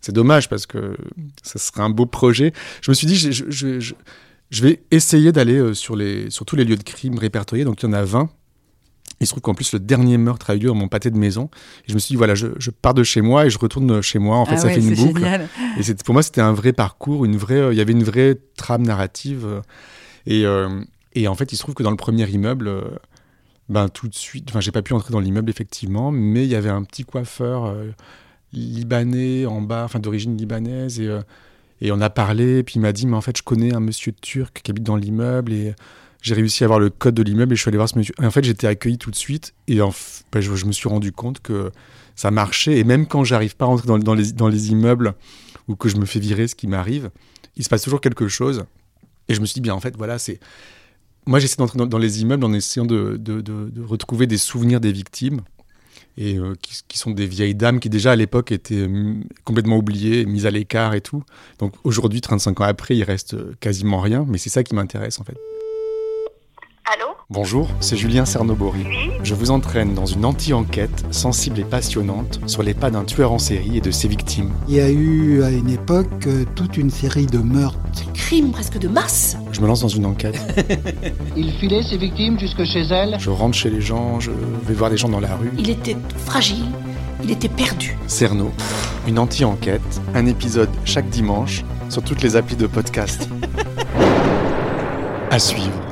[0.00, 0.96] c'est dommage parce que
[1.42, 2.52] ça serait un beau projet.
[2.82, 3.94] Je me suis dit, je, je- je- je-
[4.50, 7.64] je vais essayer d'aller euh, sur, les, sur tous les lieux de crime répertoriés.
[7.64, 8.30] Donc il y en a 20.
[9.20, 11.18] Il se trouve qu'en plus, le dernier meurtre a eu lieu dans mon pâté de
[11.18, 11.50] maison.
[11.82, 14.00] Et je me suis dit, voilà, je, je pars de chez moi et je retourne
[14.00, 14.36] chez moi.
[14.36, 15.20] En fait, Ah ça ouais, fait une boucle.
[15.20, 15.48] génial.
[15.78, 18.38] Et pour moi, c'était un vrai parcours, une vraie, euh, il y avait une vraie
[18.56, 19.44] trame narrative.
[19.44, 19.60] euh,
[20.26, 20.80] et, euh,
[21.14, 22.82] et en fait, il se trouve que dans le premier immeuble, euh,
[23.68, 26.54] ben, tout de suite, enfin, j'ai pas pu entrer dans l'immeuble, effectivement, mais il y
[26.54, 27.74] avait un petit coiffeur
[28.52, 31.00] libanais en bas, enfin, d'origine libanaise.
[31.00, 31.20] Et, euh,
[31.80, 34.12] et on a parlé, puis il m'a dit, mais en fait, je connais un monsieur
[34.12, 35.74] turc qui habite dans l'immeuble et
[36.22, 38.14] j'ai réussi à avoir le code de l'immeuble et je suis allé voir ce monsieur.
[38.20, 39.92] En fait, j'étais accueilli tout de suite et en
[40.32, 41.70] ben, je, me suis rendu compte que
[42.16, 42.78] ça marchait.
[42.78, 45.14] Et même quand j'arrive pas à rentrer dans, les, dans les immeubles
[45.68, 47.10] ou que je me fais virer, ce qui m'arrive,
[47.56, 48.64] il se passe toujours quelque chose.
[49.28, 50.40] Et je me suis dit, bien, en fait, voilà, c'est.
[51.26, 54.92] Moi, j'essaie d'entrer dans, les immeubles en essayant de- de- de retrouver des souvenirs des
[54.92, 55.42] victimes,
[56.18, 59.76] et euh, qui, qui sont des vieilles dames qui, déjà à l'époque, étaient hum, complètement
[59.76, 61.22] oubliées, mises à l'écart et tout.
[61.60, 65.20] Donc aujourd'hui, 35 ans après, il reste euh, quasiment rien, mais c'est ça qui m'intéresse,
[65.20, 65.36] en fait.
[66.84, 67.14] Allô?
[67.30, 68.82] Bonjour, c'est Julien Cernobori.
[69.22, 73.38] Je vous entraîne dans une anti-enquête sensible et passionnante sur les pas d'un tueur en
[73.38, 74.50] série et de ses victimes.
[74.66, 77.78] Il y a eu à une époque euh, toute une série de meurtres.
[78.14, 80.38] Crime presque de masse Je me lance dans une enquête.
[81.36, 83.16] Il filait ses victimes jusque chez elles.
[83.18, 85.52] Je rentre chez les gens, je vais voir des gens dans la rue.
[85.58, 86.66] Il était fragile,
[87.22, 87.96] il était perdu.
[88.06, 88.50] Cerno,
[89.06, 93.28] une anti-enquête, un épisode chaque dimanche sur toutes les applis de podcast.
[95.30, 95.87] à suivre.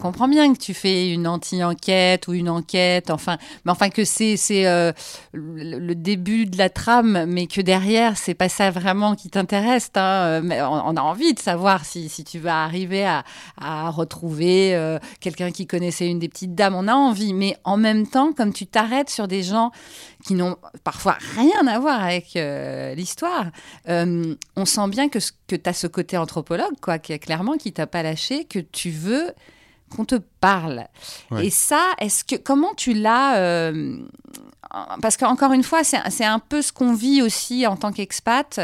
[0.00, 4.36] Comprend bien que tu fais une anti-enquête ou une enquête, enfin, mais enfin que c'est
[4.66, 4.92] euh,
[5.32, 9.90] le début de la trame, mais que derrière c'est pas ça vraiment qui t'intéresse.
[9.96, 10.40] hein.
[10.42, 13.24] Mais on, a envie de savoir si, si tu vas arriver à,
[13.60, 16.74] à retrouver euh, quelqu'un qui connaissait une des petites dames.
[16.74, 19.70] On a envie, mais en même temps, comme tu t'arrêtes sur des gens
[20.24, 23.46] qui n'ont parfois rien à voir avec euh, l'histoire,
[23.88, 27.72] euh, on sent bien que, que tu as ce côté anthropologue, quoi, qui, clairement, qui
[27.72, 29.32] t'a pas lâché, que tu veux
[29.94, 30.86] qu'on te parle.
[31.30, 31.46] Ouais.
[31.46, 33.96] Et ça, est-ce que comment tu l'as euh,
[35.02, 38.60] Parce qu'encore une fois, c'est c'est un peu ce qu'on vit aussi en tant qu'expat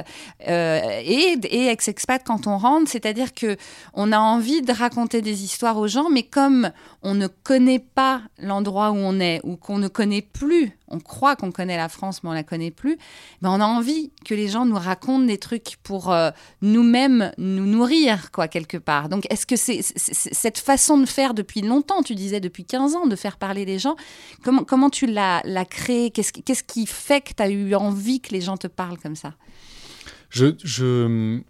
[0.49, 3.57] euh, et, et ex-expat quand on rentre, c'est-à-dire que
[3.93, 6.71] on a envie de raconter des histoires aux gens, mais comme
[7.03, 11.37] on ne connaît pas l'endroit où on est ou qu'on ne connaît plus, on croit
[11.37, 12.97] qu'on connaît la France, mais on la connaît plus,
[13.43, 16.31] ben on a envie que les gens nous racontent des trucs pour euh,
[16.63, 19.09] nous-mêmes nous nourrir, quoi, quelque part.
[19.09, 23.07] Donc, est-ce que c'est cette façon de faire depuis longtemps, tu disais depuis 15 ans,
[23.07, 23.97] de faire parler les gens,
[24.45, 26.11] comment, comment tu l'as l'as créé?
[26.11, 29.35] Qu'est-ce qui- fait que tu as eu envie que les gens te parlent comme ça?
[30.31, 31.41] Je, je-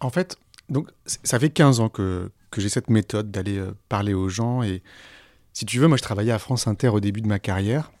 [0.00, 0.36] En fait,
[0.68, 4.62] donc, ça fait 15 ans que, que j'ai cette méthode d'aller euh, parler aux gens.
[4.62, 4.82] Et
[5.52, 7.92] si tu veux, moi, je travaillais à France Inter au début de ma carrière.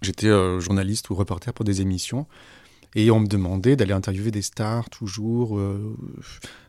[0.00, 2.26] J'étais euh, journaliste ou reporter pour des émissions.
[2.94, 5.96] Et on me demandait d'aller interviewer des stars, toujours, euh,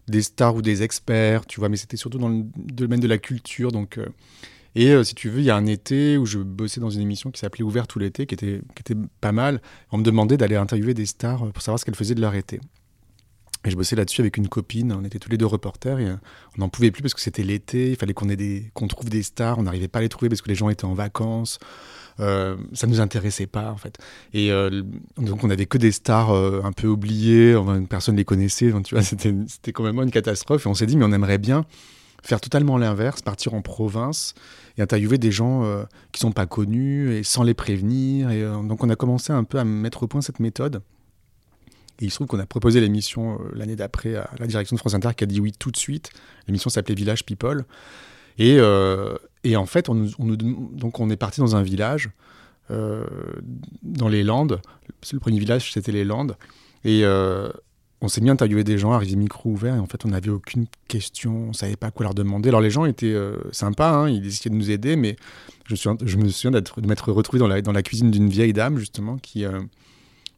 [0.07, 3.17] des stars ou des experts, tu vois, mais c'était surtout dans le domaine de la
[3.17, 3.73] culture.
[3.73, 4.07] Donc, euh,
[4.75, 7.29] et si tu veux, il y a un été où je bossais dans une émission
[7.29, 9.62] qui s'appelait Ouvert tout l'été, qui était, qui était pas mal.
[9.91, 12.59] On me demandait d'aller interviewer des stars pour savoir ce qu'elles faisaient de leur été.
[13.65, 16.17] Et je bossais là-dessus avec une copine, on était tous les deux reporters et on
[16.57, 18.27] n'en pouvait plus parce que c'était l'été, il fallait qu'on
[18.73, 20.86] qu'on trouve des stars, on n'arrivait pas à les trouver parce que les gens étaient
[20.86, 21.59] en vacances.
[22.19, 23.97] Euh, ça nous intéressait pas en fait.
[24.34, 24.84] Et euh,
[25.17, 28.86] donc on avait que des stars euh, un peu oubliées, enfin, personne les connaissait, donc,
[28.86, 30.65] tu vois, c'était c'était quand même une catastrophe.
[30.65, 31.65] Et on s'est dit mais on aimerait bien
[32.21, 34.34] faire totalement l'inverse, partir en province
[34.78, 38.30] et interviewer des gens euh, qui sont pas connus et sans les prévenir.
[38.30, 40.82] Et donc on a commencé un peu à mettre au point cette méthode.
[41.99, 44.95] Et il se trouve qu'on a proposé l'émission l'année d'après à la direction de France
[44.95, 46.12] Inter qui a dit oui tout de suite.
[46.47, 47.65] L'émission s'appelait Village People.
[48.39, 48.58] Et,
[49.43, 52.10] et en fait, on, on donc on est parti dans un village
[52.71, 53.06] euh,
[53.82, 54.62] dans les Landes.
[55.12, 56.38] Le premier village, c'était les Landes.
[56.86, 57.49] Et euh,
[58.01, 60.29] on s'est mis à interviewer des gens, arrivé micro ouvert, et en fait, on n'avait
[60.29, 62.49] aucune question, on savait pas quoi leur demander.
[62.49, 65.15] Alors les gens étaient euh, sympas, hein, ils essayaient de nous aider, mais
[65.65, 65.73] je,
[66.17, 69.45] me souviens- de m'être retrouvé dans la, cuisine d'une vieille dame, justement, qui...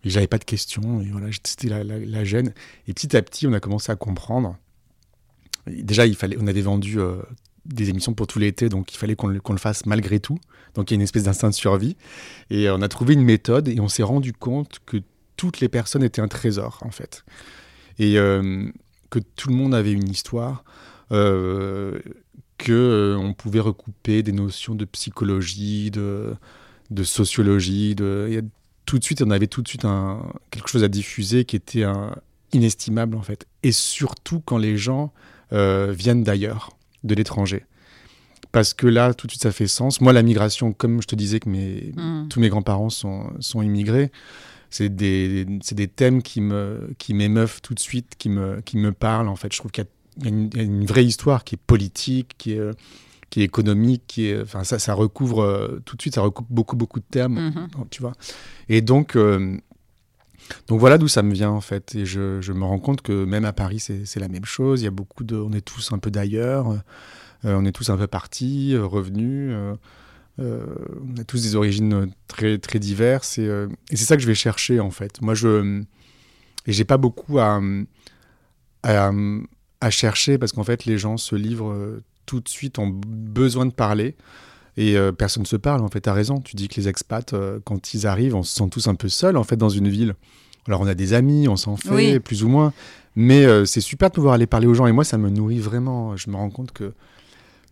[0.04, 2.54] j'avais pas de questions, et voilà, c'était la, la- gêne.
[2.88, 4.58] Et petit à petit, on a commencé à comprendre.
[5.65, 7.00] Déjà, il fallait, on avait vendu
[7.65, 10.38] des émissions pour tout l'été, donc il fallait qu'on le, fasse malgré tout.
[10.75, 11.95] Donc il y a une espèce d'instinct de survie.
[12.49, 14.97] Et euh, on a trouvé une méthode, et on s'est rendu compte que
[15.38, 17.25] toutes les personnes étaient un trésor, en fait.
[17.99, 18.69] Et euh,
[19.10, 20.63] que tout le monde avait une histoire,
[21.12, 21.99] euh,
[22.58, 26.36] que euh, pouvait recouper des notions de psychologie, de,
[27.04, 27.95] sociologie,
[28.86, 29.86] tout de suite, on avait tout de suite
[30.51, 31.84] quelque chose à diffuser qui était
[32.54, 33.47] inestimable en fait.
[33.63, 35.12] Et surtout quand les gens
[35.51, 36.75] viennent d'ailleurs,
[37.06, 37.65] de l'étranger.
[38.52, 40.00] Parce que là, tout de suite, ça fait sens.
[40.02, 42.28] Moi, la migration, comme je te disais que mes, Mm.
[42.30, 44.12] tous mes grands-parents sont, sont immigrés,
[44.70, 48.78] c'est des, c'est des thèmes qui me qui m'émeuvent tout de suite, qui me, qui
[48.78, 49.52] me parlent en fait.
[49.54, 49.89] Je trouve qu'il y a-
[50.30, 52.62] il y, a une- vraie histoire qui est politique, qui est,
[53.30, 56.48] qui est économique, qui est, enfin, ça, ça recouvre euh, tout de suite, ça recoupe
[56.50, 57.68] beaucoup, beaucoup de termes, Mhm.
[57.89, 58.13] tu vois.
[58.70, 59.58] Et donc, euh,
[60.68, 61.96] donc voilà d'où ça me vient en fait.
[61.96, 64.82] Et je, me rends compte que même à Paris, c'est la même chose.
[64.82, 66.70] Il y a beaucoup de, on est tous un peu d'ailleurs,
[67.46, 69.52] euh, on est tous un peu partis, euh, revenus.
[69.52, 69.76] euh,
[70.38, 73.50] on a tous des origines très très diverses et,
[73.90, 75.22] c'est ça que je vais chercher en fait.
[75.22, 75.82] Moi je
[76.68, 77.62] et j'ai pas beaucoup à,
[78.84, 83.72] à chercher parce qu'en fait les gens se livrent tout de suite ont besoin de
[83.72, 84.16] parler
[84.78, 86.02] et euh, personne ne se parle en fait.
[86.02, 86.40] T'as raison.
[86.42, 89.10] Tu dis que les expats euh, quand ils arrivent, on se sent tous un peu
[89.10, 90.16] seuls en fait dans une ville.
[90.68, 92.20] Alors on a des amis, on s'en fait Oui.
[92.20, 92.74] plus ou moins,
[93.16, 95.60] mais euh, c'est super de pouvoir aller parler aux gens et moi ça me nourrit
[95.60, 96.18] vraiment.
[96.18, 96.94] Je me rends compte que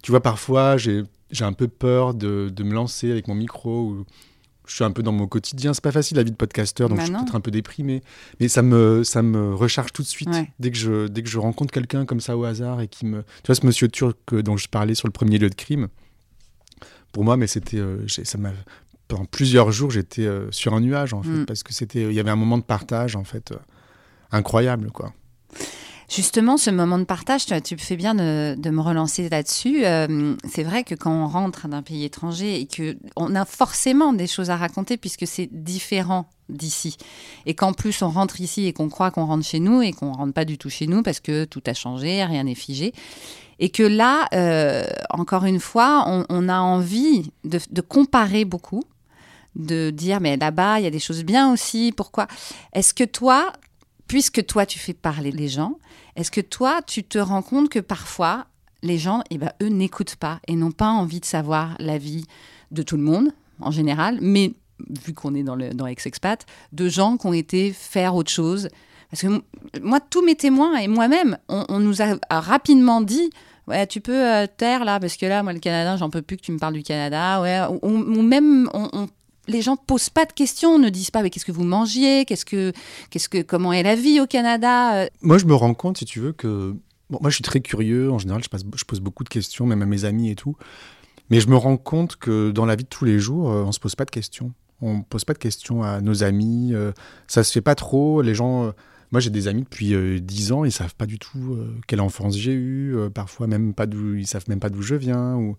[0.01, 1.03] tu vois parfois j'ai
[1.41, 4.05] un peu peur de, de me lancer avec mon micro ou,
[4.67, 5.73] je suis un peu dans mon quotidien.
[5.73, 8.01] C'est pas facile la vie de podcasteur, donc Bah je suis peut-être un peu déprimé.
[8.39, 10.29] Mais ça me, ça me recharge tout de suite.
[10.29, 10.49] Ouais.
[10.59, 13.23] Dès, que je, dès que je rencontre quelqu'un comme ça au hasard et qui me.
[13.43, 15.89] Tu vois, ce monsieur turc dont je parlais sur le premier lieu de crime,
[17.13, 17.77] pour moi, mais c'était.
[17.77, 18.51] euh, ça m'a.
[19.07, 21.45] Pendant plusieurs jours, j'étais euh, sur un nuage, en fait, Mm.
[21.45, 22.01] parce que c'était.
[22.03, 23.57] Il y avait un moment de partage, en fait, euh,
[24.31, 25.13] incroyable, quoi.
[26.15, 29.83] Justement, ce moment de partage, tu, fais bien de, me relancer là-dessus.
[29.83, 34.13] Euh, c'est vrai que quand on rentre d'un pays étranger et que on a forcément
[34.13, 36.97] des choses à raconter puisque c'est différent d'ici,
[37.47, 40.11] et qu'en plus on rentre ici et qu'on croit qu'on rentre chez nous et qu'on
[40.11, 42.93] rentre pas du tout chez nous parce que tout a changé, rien n'est figé,
[43.57, 48.83] et que là, euh, encore une fois, on, a envie de comparer beaucoup,
[49.55, 51.91] de dire mais là-bas il y a des choses bien aussi.
[51.95, 52.27] Pourquoi?
[52.73, 53.51] Est-ce que toi
[54.13, 55.79] puisque toi tu fais parler les gens,
[56.15, 58.45] est-ce que toi tu te rends compte que parfois
[58.83, 62.27] les gens, eh ben, eux n'écoutent pas et n'ont pas envie de savoir la vie
[62.69, 64.53] de tout le monde en général, mais
[65.03, 68.69] vu qu'on est dans le dans ex-expat, de gens qui ont été faire autre chose?
[69.09, 69.41] Parce que
[69.81, 73.31] moi, tous mes témoins et moi-même, on, nous a, rapidement dit.
[73.65, 76.37] Ouais, tu peux euh, taire là, parce que là, moi, le Canada, j'en peux plus
[76.37, 77.41] que tu me parles du Canada.
[77.41, 79.07] Ouais, ou, même, on-
[79.47, 82.45] les gens posent pas de questions, ne disent pas, mais qu'est-ce que vous mangiez, qu'est-ce
[82.45, 82.71] que,
[83.09, 86.05] qu'est-ce que, comment est la vie au Canada Euh, Moi, je me rends compte, si
[86.05, 86.75] tu veux, que.
[87.09, 88.09] Bon, moi, je suis très curieux.
[88.11, 90.55] En général, je, passe- je pose beaucoup de questions, même à mes amis et tout.
[91.29, 93.71] Mais je me rends compte que dans la vie de tous les jours, euh, on
[93.71, 94.51] se pose pas de questions.
[94.81, 96.71] On pose pas de questions à nos amis.
[96.73, 96.91] euh,
[97.27, 98.21] ça se fait pas trop.
[98.21, 98.71] Les gens.
[99.11, 102.35] moi, j'ai des amis depuis euh, 10 ans, ils savent pas du tout quelle enfance
[102.37, 102.95] j'ai eue.
[103.13, 104.15] parfois, même pas d'où.
[104.15, 105.35] Ils savent même pas d'où je viens.
[105.35, 105.55] Ou,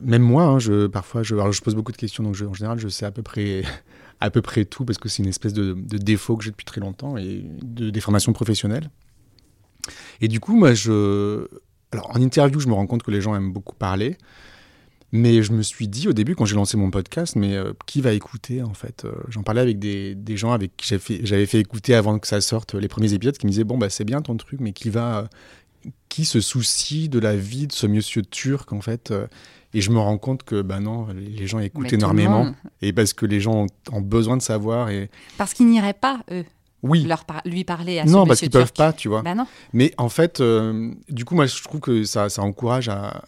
[0.00, 3.06] même moi, hein, je, parfois, je, pose beaucoup de questions, donc en général, je sais
[3.06, 3.62] à peu près,
[4.20, 6.80] à peu près tout, parce que c'est une espèce de, défaut que j'ai depuis très
[6.80, 8.90] longtemps, et de, des formations professionnelles.
[10.20, 11.46] Et du coup, moi, je...
[11.92, 14.18] Alors, en interview, je me rends compte que les gens aiment beaucoup parler,
[15.10, 18.02] mais je me suis dit au début, quand j'ai lancé mon podcast, mais euh, qui
[18.02, 21.60] va écouter, en fait Euh, J'en parlais avec des, des gens avec qui j'avais fait,
[21.60, 24.20] écouter avant que ça sorte les premiers épisodes, qui me disaient, bon, bah, c'est bien
[24.20, 25.28] ton truc, mais qui va...
[26.08, 29.26] qui se soucie de la vie de ce monsieur turc, en fait euh,
[29.74, 33.26] et je me rends compte que bah non, les gens écoutent énormément et parce que
[33.26, 36.44] les gens ont, ont besoin de savoir et Parce qu'ils n'iraient pas, eux,
[36.82, 38.76] oui, leur par- lui parler à ce non parce qu'ils peuvent turc.
[38.76, 39.22] pas, tu vois.
[39.22, 39.46] Bah non.
[39.74, 43.24] Mais en fait, euh, du coup, moi je trouve que ça, ça encourage à,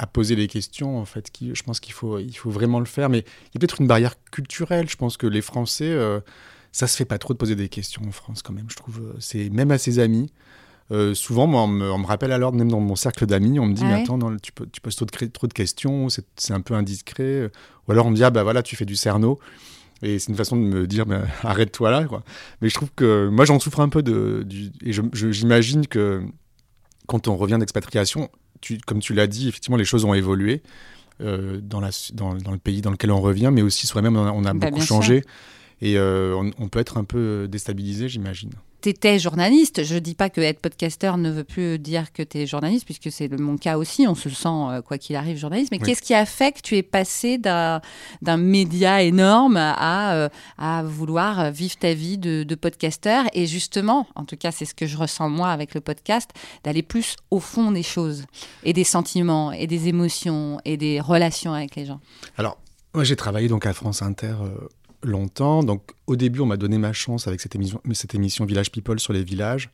[0.00, 0.98] à poser les questions.
[0.98, 3.08] En fait, qui, je pense qu'il faut, il faut vraiment le faire.
[3.08, 4.88] Mais il y a peut-être une barrière culturelle.
[4.90, 6.18] Je pense que les Français, euh,
[6.72, 8.66] ça se fait pas trop de poser des questions en France quand même.
[8.68, 10.32] Je trouve, c'est même à ses amis.
[10.90, 13.66] Euh, souvent, moi, on me, on me rappelle alors, même dans mon cercle d'amis, on
[13.66, 16.60] me dit, Ah mais attends, non, tu, poses trop de, trop de questions, c'est un
[16.60, 17.50] peu indiscret.
[17.88, 19.38] Ou alors on me dit, ah bah voilà, tu fais du cerno.
[20.02, 22.04] Et c'est une façon de me dire, bah, arrête-toi là.
[22.04, 22.22] Quoi.
[22.60, 24.42] Mais je trouve que moi, j'en souffre un peu de.
[24.46, 26.22] Du, et j'imagine que
[27.06, 28.28] quand on revient d'expatriation,
[28.60, 30.62] tu, comme tu l'as dit, effectivement, les choses ont évolué
[31.22, 34.26] euh, dans, la, dans, dans le pays dans lequel on revient, mais aussi soi-même, on
[34.26, 34.96] a, on a Bah, beaucoup sûr.
[34.96, 35.22] changé.
[35.80, 38.50] Et euh, on, on peut être un peu déstabilisé, j'imagine.
[38.84, 39.82] Tu étais journaliste.
[39.82, 43.10] Je dis pas que être podcasteur ne veut plus dire que tu es journaliste, puisque
[43.10, 44.06] c'est mon cas aussi.
[44.06, 45.70] On se sent, euh, quoi qu'il arrive, journaliste.
[45.70, 45.86] Mais Oui.
[45.86, 47.80] qu'est-ce qui a fait que tu es passé d'un
[48.36, 53.24] média énorme à, euh, à vouloir vivre ta vie de, de podcasteur?
[53.32, 56.28] Et justement, en tout cas, c'est ce que je ressens moi avec le podcast,
[56.62, 58.26] d'aller plus au fond des choses,
[58.64, 62.00] et des sentiments, et des émotions, et des relations avec les gens.
[62.36, 62.58] Alors,
[62.92, 64.68] moi, j'ai travaillé donc à France Inter euh,
[65.04, 65.62] longtemps.
[65.62, 68.98] Donc, au début, on m'a donné ma chance avec cette émission, cette émission Village People
[68.98, 69.70] sur les villages.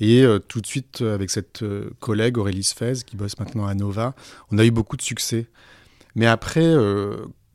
[0.00, 3.66] Et euh, tout de suite, euh, avec cette euh, collègue Aurélie Sfez, qui bosse maintenant
[3.66, 4.14] à Nova,
[4.50, 5.46] on a eu beaucoup de succès.
[6.14, 6.74] Mais après,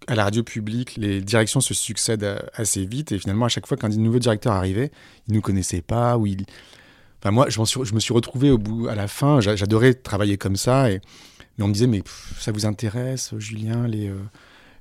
[0.07, 3.11] à la radio publique, les directions se succèdent assez vite.
[3.11, 4.91] Et finalement, à chaque fois qu'un nouveau directeur arrivait,
[5.27, 6.17] il ne nous connaissait pas.
[6.17, 6.45] Ou il...
[7.19, 9.41] enfin, moi, je, je me suis retrouvé au bout, à la fin.
[9.41, 10.89] j'a- J'adorais travailler comme ça.
[10.89, 11.01] Et...
[11.57, 12.01] Mais on me disait, mais
[12.39, 14.11] ça vous intéresse, Julien, les,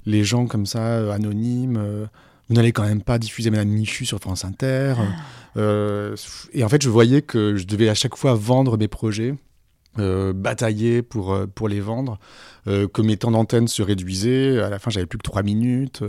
[0.05, 2.09] les gens comme ça, anonymes
[2.49, 4.95] vous n'allez quand même pas diffuser Madame Michu sur France Inter.
[5.57, 6.15] Euh,
[6.53, 9.35] et en fait, je voyais que je devais à chaque fois vendre mes projets,
[9.99, 12.19] euh, batailler pour, euh, pour les vendre,
[12.67, 14.61] euh, que mes temps d'antenne se réduisaient.
[14.61, 16.05] À la fin, j'avais plus que trois minutes.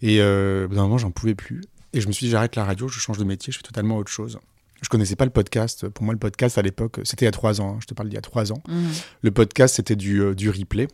[0.00, 1.60] Et au bout d'un moment, j'en pouvais plus.
[1.92, 3.98] Et je me suis dit, j'arrête la radio, je change de métier, je fais totalement
[3.98, 4.38] autre chose.
[4.80, 5.88] Je connaissais pas le podcast.
[5.88, 7.74] Pour moi, le podcast à l'époque, c'était il y a trois ans.
[7.74, 8.62] hein, je te parle d'il y a trois ans.
[8.66, 8.90] Mhm.
[9.20, 10.88] Le podcast, c'était du, du replay.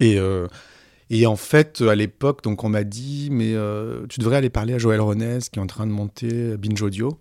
[0.00, 0.18] Et,
[1.14, 4.72] et en fait, à l'époque, donc on m'a dit, mais euh, tu devrais aller parler
[4.74, 7.18] à Joël Ronez, qui est en train de monter Binge Audio.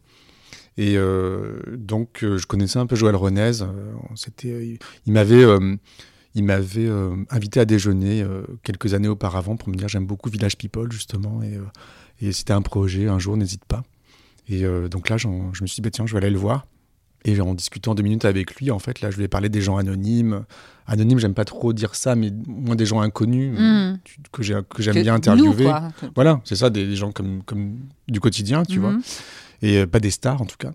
[0.78, 3.62] Et euh, donc, euh, je connaissais un peu Joël Ronez.
[3.62, 5.76] euh, on s'était- il m'avait euh,
[6.34, 10.30] il m'avait euh, invité à déjeuner euh, quelques années auparavant pour me dire j'aime beaucoup
[10.30, 11.44] Village People, justement.
[11.44, 11.64] Et, euh,
[12.22, 13.84] et si tu as un projet, un jour, n'hésite pas.
[14.48, 16.66] Et euh, donc là, je me suis dit, bah, tiens, je vais aller le voir.
[17.26, 19.62] Et en discutant deux minutes avec lui, en fait, là, je lui ai parlé des
[19.62, 20.44] gens anonymes.
[20.88, 23.56] Anonymes, j'aime pas trop dire ça, mais moins des gens inconnus
[24.04, 25.66] tu- que j'ai- que j'aime bien interviewer.
[26.16, 28.92] Voilà, c'est ça, des, des gens comme, comme du quotidien, tu vois.
[28.94, 29.02] Mhm.
[29.62, 30.72] Et euh, pas des stars, en tout cas.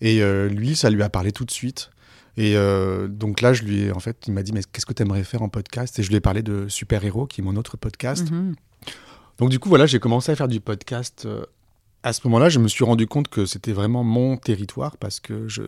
[0.00, 1.90] Et euh, lui, ça lui a parlé tout de suite.
[2.36, 4.92] Et euh, donc là, je lui ai, en fait, il m'a dit, mais qu'est-ce que
[4.92, 5.96] tu aimerais faire en podcast?
[6.00, 8.28] Et je lui ai parlé de Super Héros, qui est mon autre podcast.
[8.32, 8.56] Mhm.
[9.38, 11.28] Donc du coup, voilà, j'ai commencé à faire du podcast.
[12.04, 15.48] À ce moment-là, je me suis rendu compte que c'était vraiment mon territoire parce que
[15.48, 15.62] je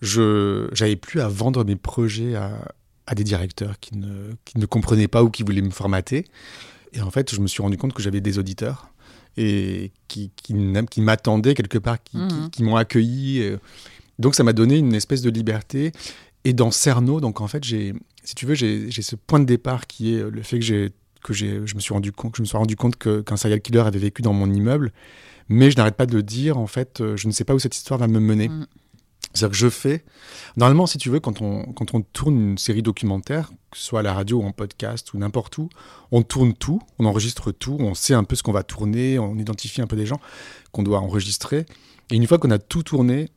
[0.00, 2.52] je j'avais plus à vendre mes projets à,
[3.06, 6.24] à des directeurs qui ne, qui ne comprenaient pas ou qui voulaient me formater.
[6.92, 8.90] Et en fait, je me suis rendu compte que j'avais des auditeurs
[9.36, 10.54] et qui, qui,
[11.00, 12.50] m'attendaient quelque part, qui, qui- Mhm.
[12.50, 13.56] qui m'ont accueilli.
[14.18, 15.92] Donc ça m'a donné une espèce de liberté.
[16.44, 17.92] Et dans Cerno, donc en fait, j'ai,
[18.24, 20.90] si tu veux, j'ai ce point de départ qui est le fait que j'ai
[21.24, 23.80] que je me suis rendu compte, que je me suis rendu compte qu'un serial killer
[23.80, 24.92] avait vécu dans mon immeuble,
[25.48, 26.58] mais je n'arrête pas de le dire.
[26.58, 28.48] En fait, euh, je ne sais pas où cette histoire va me mener.
[28.48, 28.66] Mm.
[29.34, 30.04] C'est-à-dire que je fais.
[30.56, 34.00] Normalement, si tu veux, quand on, quand on tourne une série documentaire, que ce soit
[34.00, 35.68] à la radio ou en podcast ou n'importe où,
[36.10, 39.36] on tourne tout, on enregistre tout, on sait un peu ce qu'on va tourner, on
[39.36, 40.20] identifie un peu des gens
[40.72, 41.66] qu'on doit enregistrer.
[42.10, 43.28] Et une fois qu'on a tout tourné,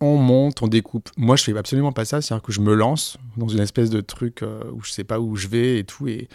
[0.00, 1.10] on monte, on découpe.
[1.16, 2.20] Moi, je fais absolument pas ça.
[2.20, 5.20] C'est-à-dire que je me lance dans une espèce de truc euh, où je sais pas
[5.20, 6.08] où je vais et tout.
[6.08, 6.28] Et,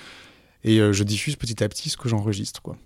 [0.64, 2.78] et euh, je diffuse petit à petit ce que j'enregistre, quoi.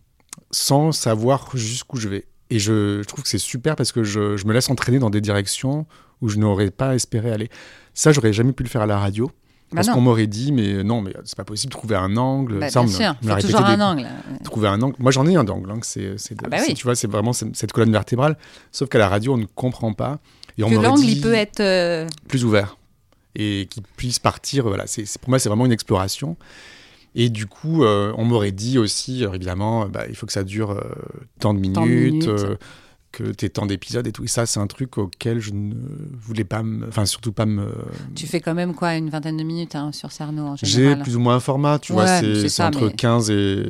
[0.51, 2.25] Sans savoir jusqu'où je vais.
[2.51, 5.09] Et je, je trouve que c'est super parce que je, je me laisse entraîner dans
[5.09, 5.85] des directions
[6.21, 7.49] où je n'aurais pas espéré aller.
[7.93, 9.27] Ça, j'aurais jamais pu le faire à la radio.
[9.71, 12.59] Bah Parce qu'on m'aurait dit, mais non, mais c'est pas possible, trouver un angle.
[12.59, 14.05] Bah, ça, bien me- sûr, faut toujours un angle.
[14.43, 14.95] trouver un angle.
[14.99, 15.71] Moi, j'en ai un d'angle.
[15.71, 16.73] hein, c'est, Ah bah oui.
[16.73, 18.37] Tu vois, c'est vraiment cette, colonne vertébrale.
[18.73, 20.19] Sauf qu'à la radio, on ne comprend pas.
[20.57, 21.61] Et on Que l'angle, il peut être.
[21.61, 22.77] euh, plus ouvert
[23.33, 24.65] et qui puisse partir.
[24.67, 26.35] Voilà, c'est- pour moi, c'est vraiment une exploration.
[27.15, 30.33] Et du coup, euh, on m'aurait dit aussi, euh, évidemment, euh, bah, il faut que
[30.33, 30.81] ça dure
[31.39, 32.29] tant de minutes, Tant de minutes.
[33.11, 34.23] que tu tant d'épisodes et tout.
[34.23, 35.73] Et ça, c'est un truc auquel je ne
[36.17, 37.67] voulais pas, me- enfin, surtout pas me.
[38.15, 41.01] Tu fais quand même quoi, une vingtaine de minutes hein, sur Cerno en J'ai général
[41.03, 43.65] plus ou moins un format, tu vois, Ouais, c'est, entre mais- 15 et,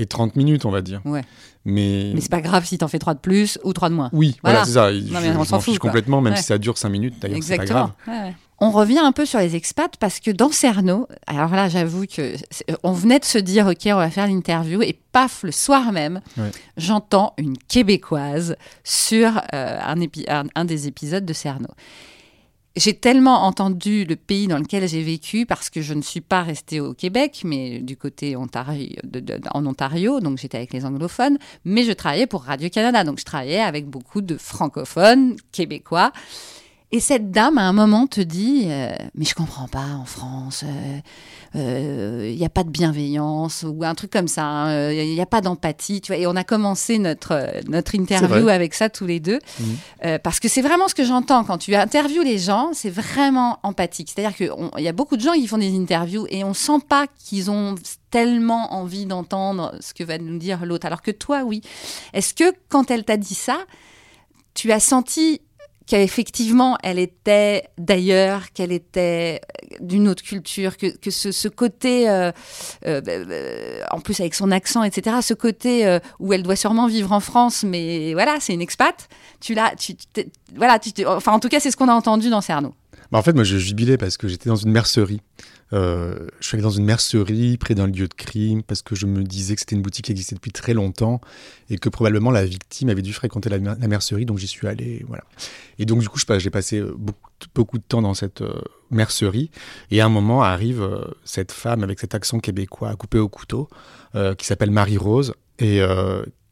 [0.00, 1.00] et 30 minutes, on va dire.
[1.04, 1.22] Ouais.
[1.64, 4.08] Mais, Mais c'est pas grave si t'en fais trois de plus ou trois de moins.
[4.14, 4.64] oui, Voilà.
[4.64, 5.12] voilà, c'est ça.
[5.12, 5.90] Non, je, je m'en fiche quoi.
[5.90, 6.38] complètement, même Ouais.
[6.38, 7.90] si ça dure 5 minutes, d'ailleurs, c'est pas grave.
[8.08, 8.34] Ouais.
[8.62, 12.34] On revient un peu sur les expats parce que dans Cerno, alors là, j'avoue que
[12.50, 15.92] c'est- on venait de se dire, ok, on va faire l'interview et paf, le soir
[15.92, 16.50] même, Ouais.
[16.76, 21.68] j'entends une québécoise sur euh, un, un- un des épisodes de Cerno.
[22.76, 26.44] J'ai tellement entendu le pays dans lequel j'ai vécu parce que je ne suis pas
[26.44, 28.46] restée au Québec, mais du côté en
[29.66, 33.86] Ontario, donc j'étais avec les anglophones, mais je travaillais pour Radio-Canada, donc je travaillais avec
[33.86, 36.12] beaucoup de francophones québécois.
[36.92, 40.64] Et cette dame, à un moment, te dit euh, Mais je comprends pas, en France,
[41.54, 45.40] il n'y a pas de bienveillance, ou un truc comme ça, il n'y a, pas
[45.40, 46.00] d'empathie.
[46.00, 46.20] Tu vois.
[46.20, 49.38] Et on a commencé notre, euh, notre interview avec ça tous les deux.
[50.04, 53.58] Euh, parce que c'est vraiment ce que j'entends quand tu interviews les gens, c'est vraiment
[53.62, 54.10] empathique.
[54.14, 57.06] C'est-à-dire qu'il y a beaucoup de gens qui font des interviews et on sent pas
[57.18, 57.74] qu'ils ont
[58.10, 61.62] tellement envie d'entendre ce que va nous dire l'autre, alors que toi, oui.
[62.12, 63.58] Est-ce que quand elle t'a dit ça,
[64.54, 65.40] tu as senti
[65.90, 69.40] qu'effectivement elle était d'ailleurs, qu'elle était
[69.80, 72.30] d'une autre culture, que, que ce, ce côté, euh,
[72.86, 76.86] euh, euh, en plus avec son accent, etc., ce côté euh, où elle doit sûrement
[76.86, 79.08] vivre en France, mais voilà, c'est une expat,
[79.40, 79.96] tu l'as, tu,
[80.54, 82.72] voilà, tu, enfin en tout cas c'est ce qu'on a entendu dans Cerno.
[83.10, 85.20] Bah, en fait, moi, je jubilais parce que j'étais dans une mercerie.
[85.72, 89.22] Euh, je suis dans une mercerie près d'un lieu de crime parce que je me
[89.22, 91.20] disais que c'était une boutique qui existait depuis très longtemps
[91.68, 94.66] et que probablement la victime avait dû fréquenter la, mer- la mercerie, donc j'y suis
[94.66, 95.04] allé.
[95.06, 95.24] Voilà.
[95.78, 99.50] Et donc, du coup, j'ai passé euh, beaucoup, beaucoup de temps dans cette euh, mercerie.
[99.90, 103.68] Et à un moment arrive euh, cette femme avec cet accent québécois coupé au couteau
[104.36, 105.80] qui s'appelle Marie-Rose et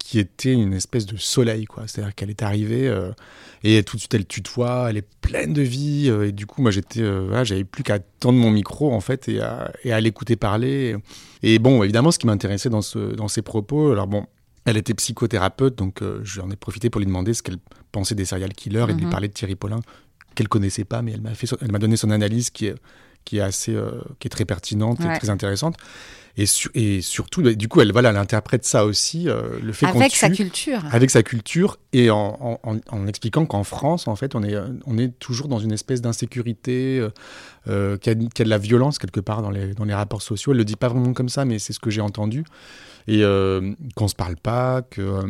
[0.08, 1.82] qui était une espèce de soleil, quoi.
[1.86, 2.88] C'est-à-dire qu'elle est arrivée.
[2.88, 3.10] euh,
[3.62, 6.06] et tout de suite, elle tutoie, elle est pleine de vie.
[6.08, 9.00] euh, et du coup, moi, j'étais, euh, voilà, j'avais plus qu'à tendre mon micro, en
[9.00, 10.96] fait, et à, et à l'écouter parler.
[11.42, 14.24] Et bon, évidemment, ce qui m'intéressait dans, ce, dans ses propos, alors bon,
[14.64, 17.58] elle était psychothérapeute, donc j'en ai profité pour lui demander ce qu'elle
[17.92, 19.10] pensait des serial killers et de lui Mhm.
[19.10, 19.80] parler de Thierry Paulin,
[20.34, 22.74] qu'elle connaissait pas, mais elle m'a, fait, son- elle m'a donné son analyse qui est,
[23.24, 25.14] qui est assez, euh, qui est très pertinente Ouais.
[25.14, 25.76] et très intéressante.
[26.40, 29.72] Et, su- et surtout, bah, du coup, elle, voilà, elle interprète ça aussi, euh, le
[29.72, 30.80] fait Avec sa culture.
[30.92, 34.54] avec sa culture et en, en- en- en expliquant qu'en France, en fait, on est,
[34.86, 37.04] on est toujours dans une espèce d'insécurité,
[37.68, 39.84] euh, qu'il y, a- qu'il y a de la violence quelque part dans les, dans
[39.84, 40.52] les rapports sociaux.
[40.52, 42.44] Elle le dit pas vraiment comme ça, mais c'est ce que j'ai entendu.
[43.08, 43.22] Et
[43.96, 45.22] qu'on se parle pas, que,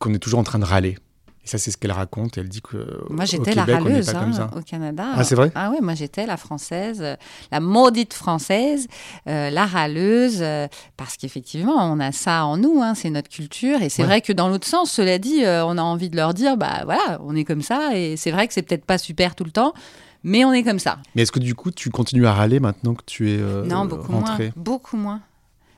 [0.00, 0.98] qu'on est toujours en train de râler.
[1.44, 2.38] Et ça, c'est ce qu'elle raconte.
[2.38, 5.04] Elle dit que Moi, j'étais la râleuse hein, au Canada.
[5.14, 5.52] Ah, c'est vrai?
[5.54, 7.16] Ah oui, moi j'étais la française, euh,
[7.52, 8.86] la maudite française,
[9.28, 10.66] euh, la râleuse, euh,
[10.96, 13.82] parce qu'effectivement, on a ça en nous, hein, c'est notre culture.
[13.82, 14.08] Et c'est Ouais.
[14.08, 16.80] vrai que dans l'autre sens, cela dit, euh, on a envie de leur dire, bah
[16.84, 17.94] voilà, on est comme ça.
[17.94, 19.74] Et c'est vrai que c'est peut-être pas super tout le temps,
[20.22, 20.96] mais on est comme ça.
[21.14, 23.84] Mais est-ce que du coup, tu continues à râler maintenant que tu es euh, non,
[23.84, 24.52] beaucoup rentrée?
[24.56, 24.64] Moins.
[24.64, 25.20] Beaucoup moins.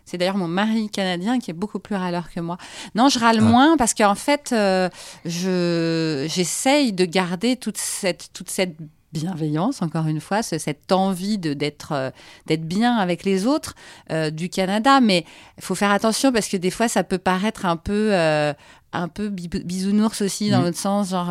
[0.07, 2.57] C'est d'ailleurs mon mari canadien qui est beaucoup plus râleur que moi.
[2.95, 3.43] Non, je râle Ah.
[3.43, 4.89] moins parce qu'en fait, euh,
[5.25, 8.77] je j'essaye de garder toute cette toute cette
[9.13, 12.11] bienveillance, encore une fois, ce- cette envie de d'être euh,
[12.47, 13.75] d'être bien avec les autres
[14.11, 15.01] euh, du Canada.
[15.01, 15.25] Mais
[15.59, 18.53] il faut faire attention parce que des fois, ça peut paraître un peu euh,
[18.93, 20.65] un peu bi- bisounours aussi dans Mm.
[20.65, 21.11] l'autre sens.
[21.11, 21.31] Genre,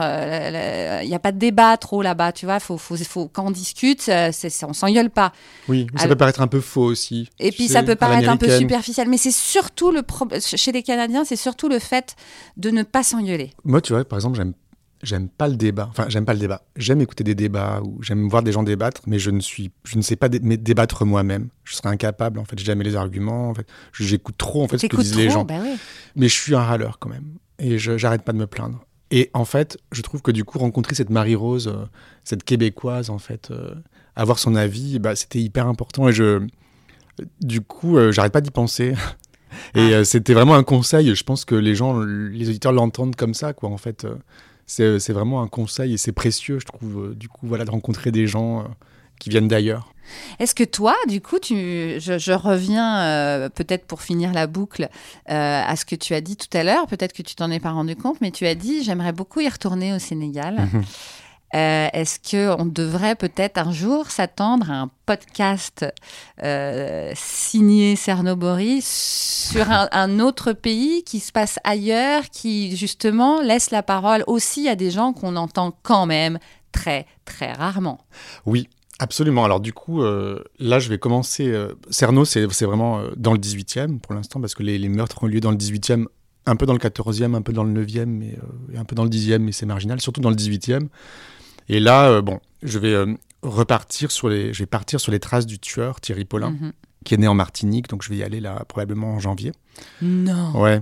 [1.01, 2.59] il n'y a pas de débat trop là-bas, tu vois.
[2.59, 4.09] Faut, faut, faut, quand on discute,
[4.67, 5.31] on s'engueule pas.
[5.67, 7.29] Oui, mais ça Alors- peut paraître un peu faux aussi.
[7.39, 10.71] Et puis sais, ça peut paraître un peu superficiel, mais c'est surtout le problème chez
[10.71, 12.15] les Canadiens, c'est surtout le fait
[12.57, 13.51] de ne pas s'engueuler.
[13.63, 14.53] Moi, tu vois, par exemple, j'aime
[15.03, 15.87] j'aime pas le débat.
[15.89, 16.63] Enfin, j'aime pas le débat.
[16.75, 19.97] J'aime écouter des débats ou j'aime voir des gens débattre, mais je ne suis, je
[19.97, 21.49] ne sais pas dé- débattre moi-même.
[21.63, 22.39] Je serais incapable.
[22.39, 23.49] En fait, j'ai jamais les arguments.
[23.49, 25.45] En fait, j'écoute trop en fait ce que disent les gens.
[25.45, 25.75] bah oui.
[26.15, 27.25] Mais je suis un râleur quand même.
[27.59, 28.85] Et j'arrête pas de me plaindre.
[29.11, 31.85] Et en fait, je trouve que du coup, rencontrer cette Marie-Rose, euh,
[32.23, 33.75] cette Québécoise, en fait, euh,
[34.15, 36.09] avoir son avis, bah, c'était hyper important.
[36.09, 36.45] Et je,
[37.41, 38.93] du coup, euh, j'arrête pas d'y penser.
[39.75, 40.03] Et Ah.
[40.03, 41.15] c'était vraiment un conseil.
[41.15, 43.69] Je pense que les gens, les auditeurs l'entendent comme ça, quoi.
[43.69, 44.05] En fait,
[44.65, 47.71] c'est c'est vraiment un conseil et c'est précieux, je trouve, euh, du coup, voilà, de
[47.71, 48.63] rencontrer des gens euh,
[49.19, 49.93] qui viennent d'ailleurs.
[50.39, 51.55] Est-ce que toi, du coup, tu,
[51.99, 54.89] je, je reviens euh, peut-être pour finir la boucle
[55.29, 56.87] euh, à ce que tu as dit tout à l'heure.
[56.87, 59.49] Peut-être que tu t'en es pas rendu compte, mais tu as dit j'aimerais beaucoup y
[59.49, 60.67] retourner au Sénégal.
[61.55, 65.85] Euh, Est-ce que on devrait peut-être un jour s'attendre à un podcast
[66.43, 73.83] euh, signé Cernobori sur un, autre pays qui se passe ailleurs, qui justement laisse la
[73.83, 76.39] parole aussi à des gens qu'on entend quand même
[76.71, 78.01] très très rarement?
[78.45, 78.67] Oui,
[78.99, 79.45] absolument.
[79.45, 81.53] Alors du coup, euh, là, je vais commencer.
[81.89, 85.51] Cerno, c'est vraiment dans le 18e pour l'instant, parce que les, meurtres ont lieu dans
[85.51, 86.07] le 18e,
[86.45, 88.95] un peu dans le 14e, un peu dans le 9e, mais, euh, et un peu
[88.95, 90.87] dans le 10e, mais c'est marginal, surtout dans le 18e.
[91.69, 95.19] Et là, euh, bon, je vais euh, repartir sur les, je vais partir sur les
[95.19, 96.73] traces du tueur, Thierry Paulin, Mhm.
[97.03, 99.51] qui est né en Martinique, donc je vais y aller là probablement en janvier.
[100.01, 100.59] Non.
[100.59, 100.81] Ouais.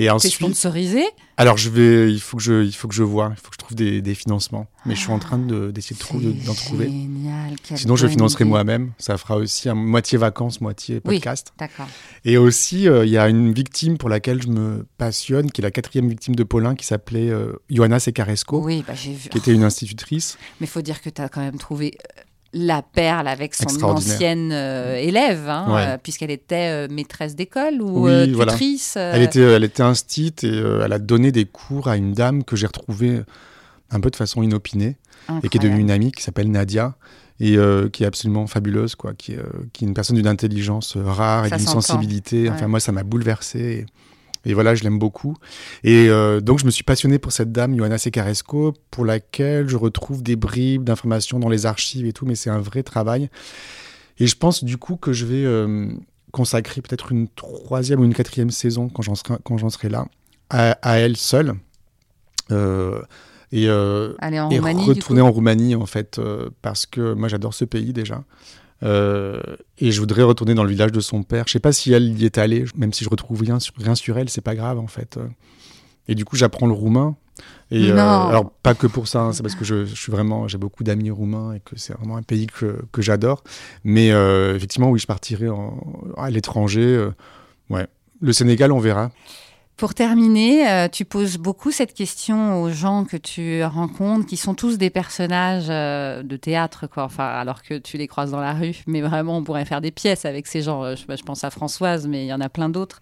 [0.00, 1.02] Et ensuite, sponsorisé?
[1.36, 3.54] alors je vais, il faut que je, il faut que je vois, il faut que
[3.54, 4.66] je trouve des, des financements.
[4.86, 6.84] Mais je suis en train de- d'essayer de trou- de- d'en trouver.
[6.86, 7.56] Génial.
[7.74, 8.92] Sinon, je financerai moi-même.
[8.98, 11.16] Ça fera aussi un moitié vacances, moitié Oui.
[11.16, 11.52] podcast.
[11.58, 11.88] D'accord.
[12.24, 15.64] Et aussi, euh, il y a une victime pour laquelle je me passionne, qui est
[15.64, 19.64] la quatrième victime de Paulin, qui s'appelait euh, Johanna Secaresco, Oui, bah, qui était une
[19.64, 20.38] institutrice.
[20.60, 22.22] Mais il faut dire que tu as quand même trouvé euh,
[22.54, 25.86] la perle avec son ancienne euh, élève, hein, Ouais.
[25.86, 28.52] euh, puisqu'elle était euh, maîtresse d'école ou Oui, voilà.
[28.52, 28.96] tutrice.
[28.96, 32.56] Elle était, elle était instite et elle a donné des cours à une dame que
[32.56, 33.20] j'ai retrouvée
[33.90, 34.96] un peu de façon inopinée
[35.42, 36.94] et qui est devenue une amie qui s'appelle Nadia
[37.40, 37.56] et
[37.92, 39.40] qui est absolument fabuleuse, quoi, qui, est,
[39.72, 42.48] qui est une personne d'une intelligence rare et d'une sensibilité.
[42.50, 42.66] Enfin, Ouais.
[42.68, 43.58] moi, ça m'a bouleversé.
[43.60, 43.86] Et,
[44.48, 45.36] et voilà, je l'aime beaucoup.
[45.84, 49.76] Et euh, donc, je me suis passionné pour cette dame, Johanna Secaresco, pour laquelle je
[49.76, 53.28] retrouve des bribes d'informations dans les archives et tout, mais c'est un vrai travail.
[54.18, 55.88] Et je pense du coup que je vais euh,
[56.32, 60.06] consacrer peut-être une troisième ou une quatrième saison quand j'en serai, quand j'en serai là
[60.50, 61.54] à, à elle seule.
[62.50, 63.00] Euh,
[63.52, 64.84] et, euh, Aller en et Roumanie.
[64.84, 68.24] retourner en Roumanie en fait euh, parce que moi j'adore ce pays déjà
[68.84, 69.40] Euh,
[69.78, 71.44] et je voudrais retourner dans le village de son père.
[71.48, 73.94] Je sais pas si elle y est allée même si je retrouve rien sur, rien
[73.96, 75.18] sur elle c'est pas grave en fait.
[76.06, 77.16] Et du coup j'apprends le roumain.
[77.70, 77.94] Et euh,
[78.28, 80.84] alors pas que pour ça hein, c'est parce que je, je suis vraiment j'ai beaucoup
[80.84, 83.42] d'amis roumains et que c'est vraiment un pays que, que j'adore.
[83.84, 85.80] Mais euh, effectivement oui je partirai en-
[86.16, 87.08] à l'étranger
[87.70, 87.86] ouais.
[88.20, 89.10] Le Sénégal on verra
[89.78, 94.54] Pour terminer, euh, tu poses beaucoup cette question aux gens que tu rencontres, qui sont
[94.54, 97.04] tous des personnages euh, de théâtre, quoi.
[97.04, 98.82] Enfin, alors que tu les croises dans la rue.
[98.88, 100.82] Mais vraiment, on pourrait faire des pièces avec ces gens.
[100.82, 102.98] Euh, Je, je pense à Françoise, mais il y en a plein d'autres.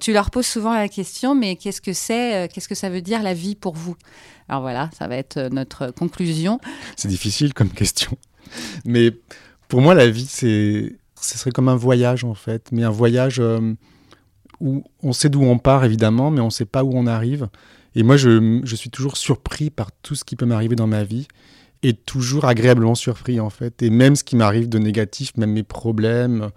[0.00, 3.22] Tu leur poses souvent la question, mais qu'est-ce que c'est, qu'est-ce que ça veut dire
[3.22, 3.94] la vie pour vous?
[4.48, 6.58] Alors voilà, ça va être notre conclusion.
[6.96, 8.16] C'est difficile comme question.
[8.86, 9.10] Mais
[9.68, 12.70] pour moi, la vie, c'est, ce serait comme un voyage, en fait.
[12.72, 13.42] Mais un voyage
[14.60, 17.48] où on sait d'où on part, évidemment, mais on ne sait pas où on arrive.
[17.94, 21.28] Et moi, je, suis toujours surpris par tout ce qui peut m'arriver dans ma vie.
[21.82, 23.82] Et toujours agréablement surpris, en fait.
[23.82, 26.48] Et même ce qui m'arrive de négatif, même mes problèmes,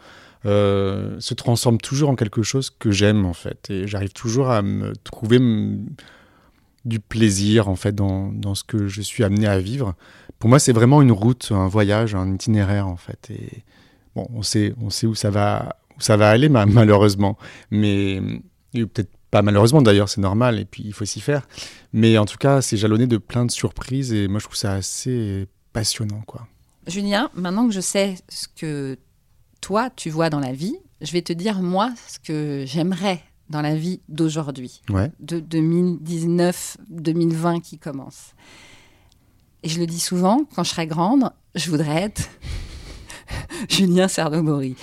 [0.45, 3.69] euh, se transforment toujours en quelque chose que j'aime, en fait.
[3.69, 5.39] Et j'arrive toujours à me trouver
[6.85, 9.95] du plaisir, en fait, dans, dans ce que je suis amené à vivre
[10.39, 13.29] pour moi, c'est vraiment une route, un voyage, un itinéraire en fait.
[13.31, 13.63] Et
[14.15, 17.37] bon, on sait, on sait où ça va, où ça va aller, ma- malheureusement.
[17.71, 18.21] Mais
[18.75, 21.47] a peut-être Pas malheureusement d'ailleurs, c'est normal et puis il faut s'y faire.
[21.93, 24.73] Mais en tout cas, c'est jalonné de plein de surprises et moi je trouve ça
[24.73, 26.47] assez passionnant quoi.
[26.87, 28.97] Julien, maintenant que je sais ce que
[29.59, 33.61] toi tu vois dans la vie, je vais te dire moi ce que j'aimerais dans
[33.61, 35.11] la vie d'aujourd'hui, Ouais.
[35.19, 38.33] de 2019-2020 qui commence.
[39.63, 42.29] Et je le dis souvent, quand je serai grande, je voudrais être
[43.69, 44.75] Julien Cernomori.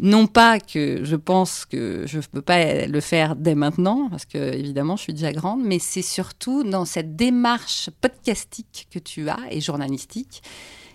[0.00, 4.24] Non pas que je pense que je ne peux pas le faire dès maintenant, parce
[4.24, 9.28] que évidemment je suis déjà grande, mais c'est surtout dans cette démarche podcastique que tu
[9.28, 10.42] as et journalistique.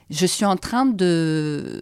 [0.09, 1.81] Je suis en train de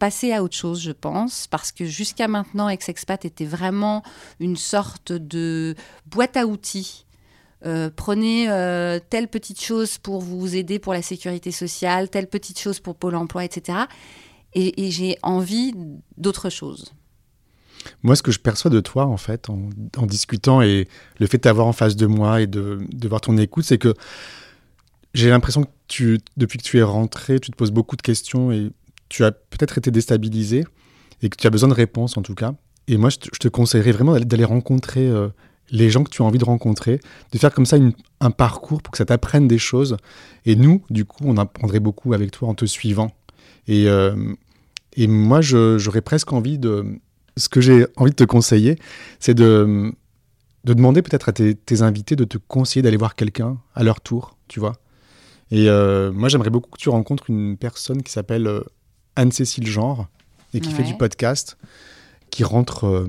[0.00, 4.02] passer à autre chose, je pense, parce que jusqu'à maintenant, Ex-Expat était vraiment
[4.40, 7.04] une sorte de boîte à outils.
[7.66, 12.58] Euh, prenez euh, telle petite chose pour vous aider pour la sécurité sociale, telle petite
[12.58, 13.80] chose pour Pôle emploi, etc.
[14.54, 15.74] Et, j'ai envie
[16.16, 16.92] d'autre chose.
[18.02, 20.88] Moi, ce que je perçois de toi, en fait, en, discutant et
[21.18, 22.78] le fait de t'avoir en face de moi et de,
[23.08, 23.94] voir ton écoute, c'est que
[25.14, 28.70] j'ai l'impression que depuis que tu es rentré, tu te poses beaucoup de questions et
[29.08, 30.64] tu as peut-être été déstabilisé
[31.22, 32.54] et que tu as besoin de réponses, en tout cas.
[32.86, 35.28] Et moi, je te, conseillerais vraiment d'aller- rencontrer euh,
[35.70, 37.00] les gens que tu as envie de rencontrer,
[37.32, 37.76] de faire comme ça
[38.20, 39.96] un parcours pour que ça t'apprenne des choses.
[40.44, 43.12] Et nous, du coup, on apprendrait beaucoup avec toi en te suivant.
[43.68, 44.14] Et, euh,
[44.96, 46.84] et moi, j'aurais presque envie de...
[47.36, 48.76] Ce que j'ai envie de te conseiller,
[49.18, 49.92] c'est de,
[50.64, 54.00] de demander peut-être à tes, tes invités de te conseiller d'aller voir quelqu'un à leur
[54.00, 54.74] tour, tu vois.
[55.50, 58.62] Et euh, moi, j'aimerais beaucoup que tu rencontres une personne qui s'appelle euh,
[59.16, 60.06] Anne-Cécile Genre
[60.54, 61.56] et qui fait du podcast,
[62.30, 63.08] qui rentre euh,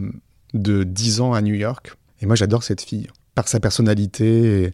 [0.54, 1.94] de 10 ans à New York.
[2.22, 4.66] Et moi, j'adore cette fille par sa personnalité et,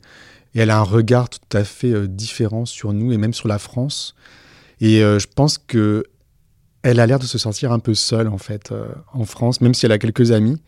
[0.55, 3.59] et elle a un regard tout à fait différent sur nous et même sur la
[3.59, 4.15] France.
[4.81, 6.03] Et euh, je pense que
[6.83, 9.73] elle a l'air de se sentir un peu seule en fait euh, en France, même
[9.73, 10.61] si elle a quelques amis.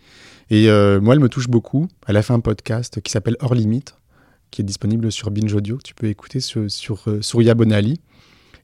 [0.49, 1.87] Et euh, moi, elle me touche beaucoup.
[2.07, 3.95] Elle a fait un podcast qui s'appelle Hors Limite,
[4.51, 7.99] qui est disponible sur Binge Audio, que tu peux écouter sur, sur euh, Souria Bonali.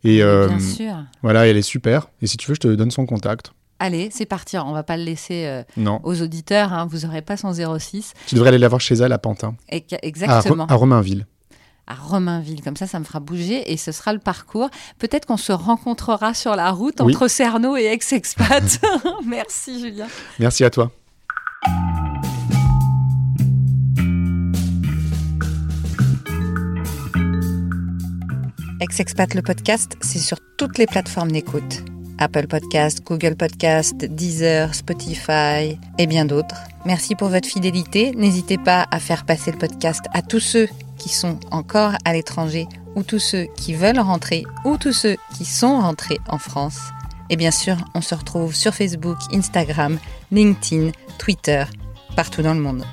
[0.03, 0.93] Et Bien sûr.
[1.23, 2.09] voilà, elle est super.
[2.21, 3.53] Et si tu veux, je te donne son contact.
[3.79, 4.55] Allez, c'est parti.
[4.57, 5.63] On va pas le laisser euh,
[6.03, 6.71] aux auditeurs.
[6.73, 6.87] hein.
[6.89, 8.13] Vous n'aurez pas son 06.
[8.27, 10.65] tu devrais aller la voir chez elle à Pantin, Et que- à, Ro- exactement.
[10.67, 11.25] à Romainville.
[11.87, 12.61] À Romainville.
[12.61, 14.69] Comme ça, ça me fera bouger et ce sera le parcours.
[14.99, 17.13] Peut-être qu'on se rencontrera sur la route Oui.
[17.15, 18.79] entre Cerno et ex-expat.
[19.25, 20.07] Merci, Julien.
[20.39, 20.91] Merci à toi.
[28.81, 31.83] Ex-expat, le podcast, c'est sur toutes les plateformes d'écoute.
[32.17, 36.55] Apple Podcast, Google Podcast, Deezer, Spotify et bien d'autres.
[36.85, 38.11] Merci pour votre fidélité.
[38.15, 40.67] N'hésitez pas à faire passer le podcast à tous ceux
[41.05, 45.45] qui sont encore à l'étranger ou tous ceux qui veulent rentrer ou tous ceux qui
[45.45, 46.79] sont rentrés en France.
[47.29, 49.99] Et bien sûr, on se retrouve sur Facebook, Instagram,
[50.31, 50.89] LinkedIn,
[51.19, 51.65] Twitter,
[52.15, 52.83] partout dans le monde.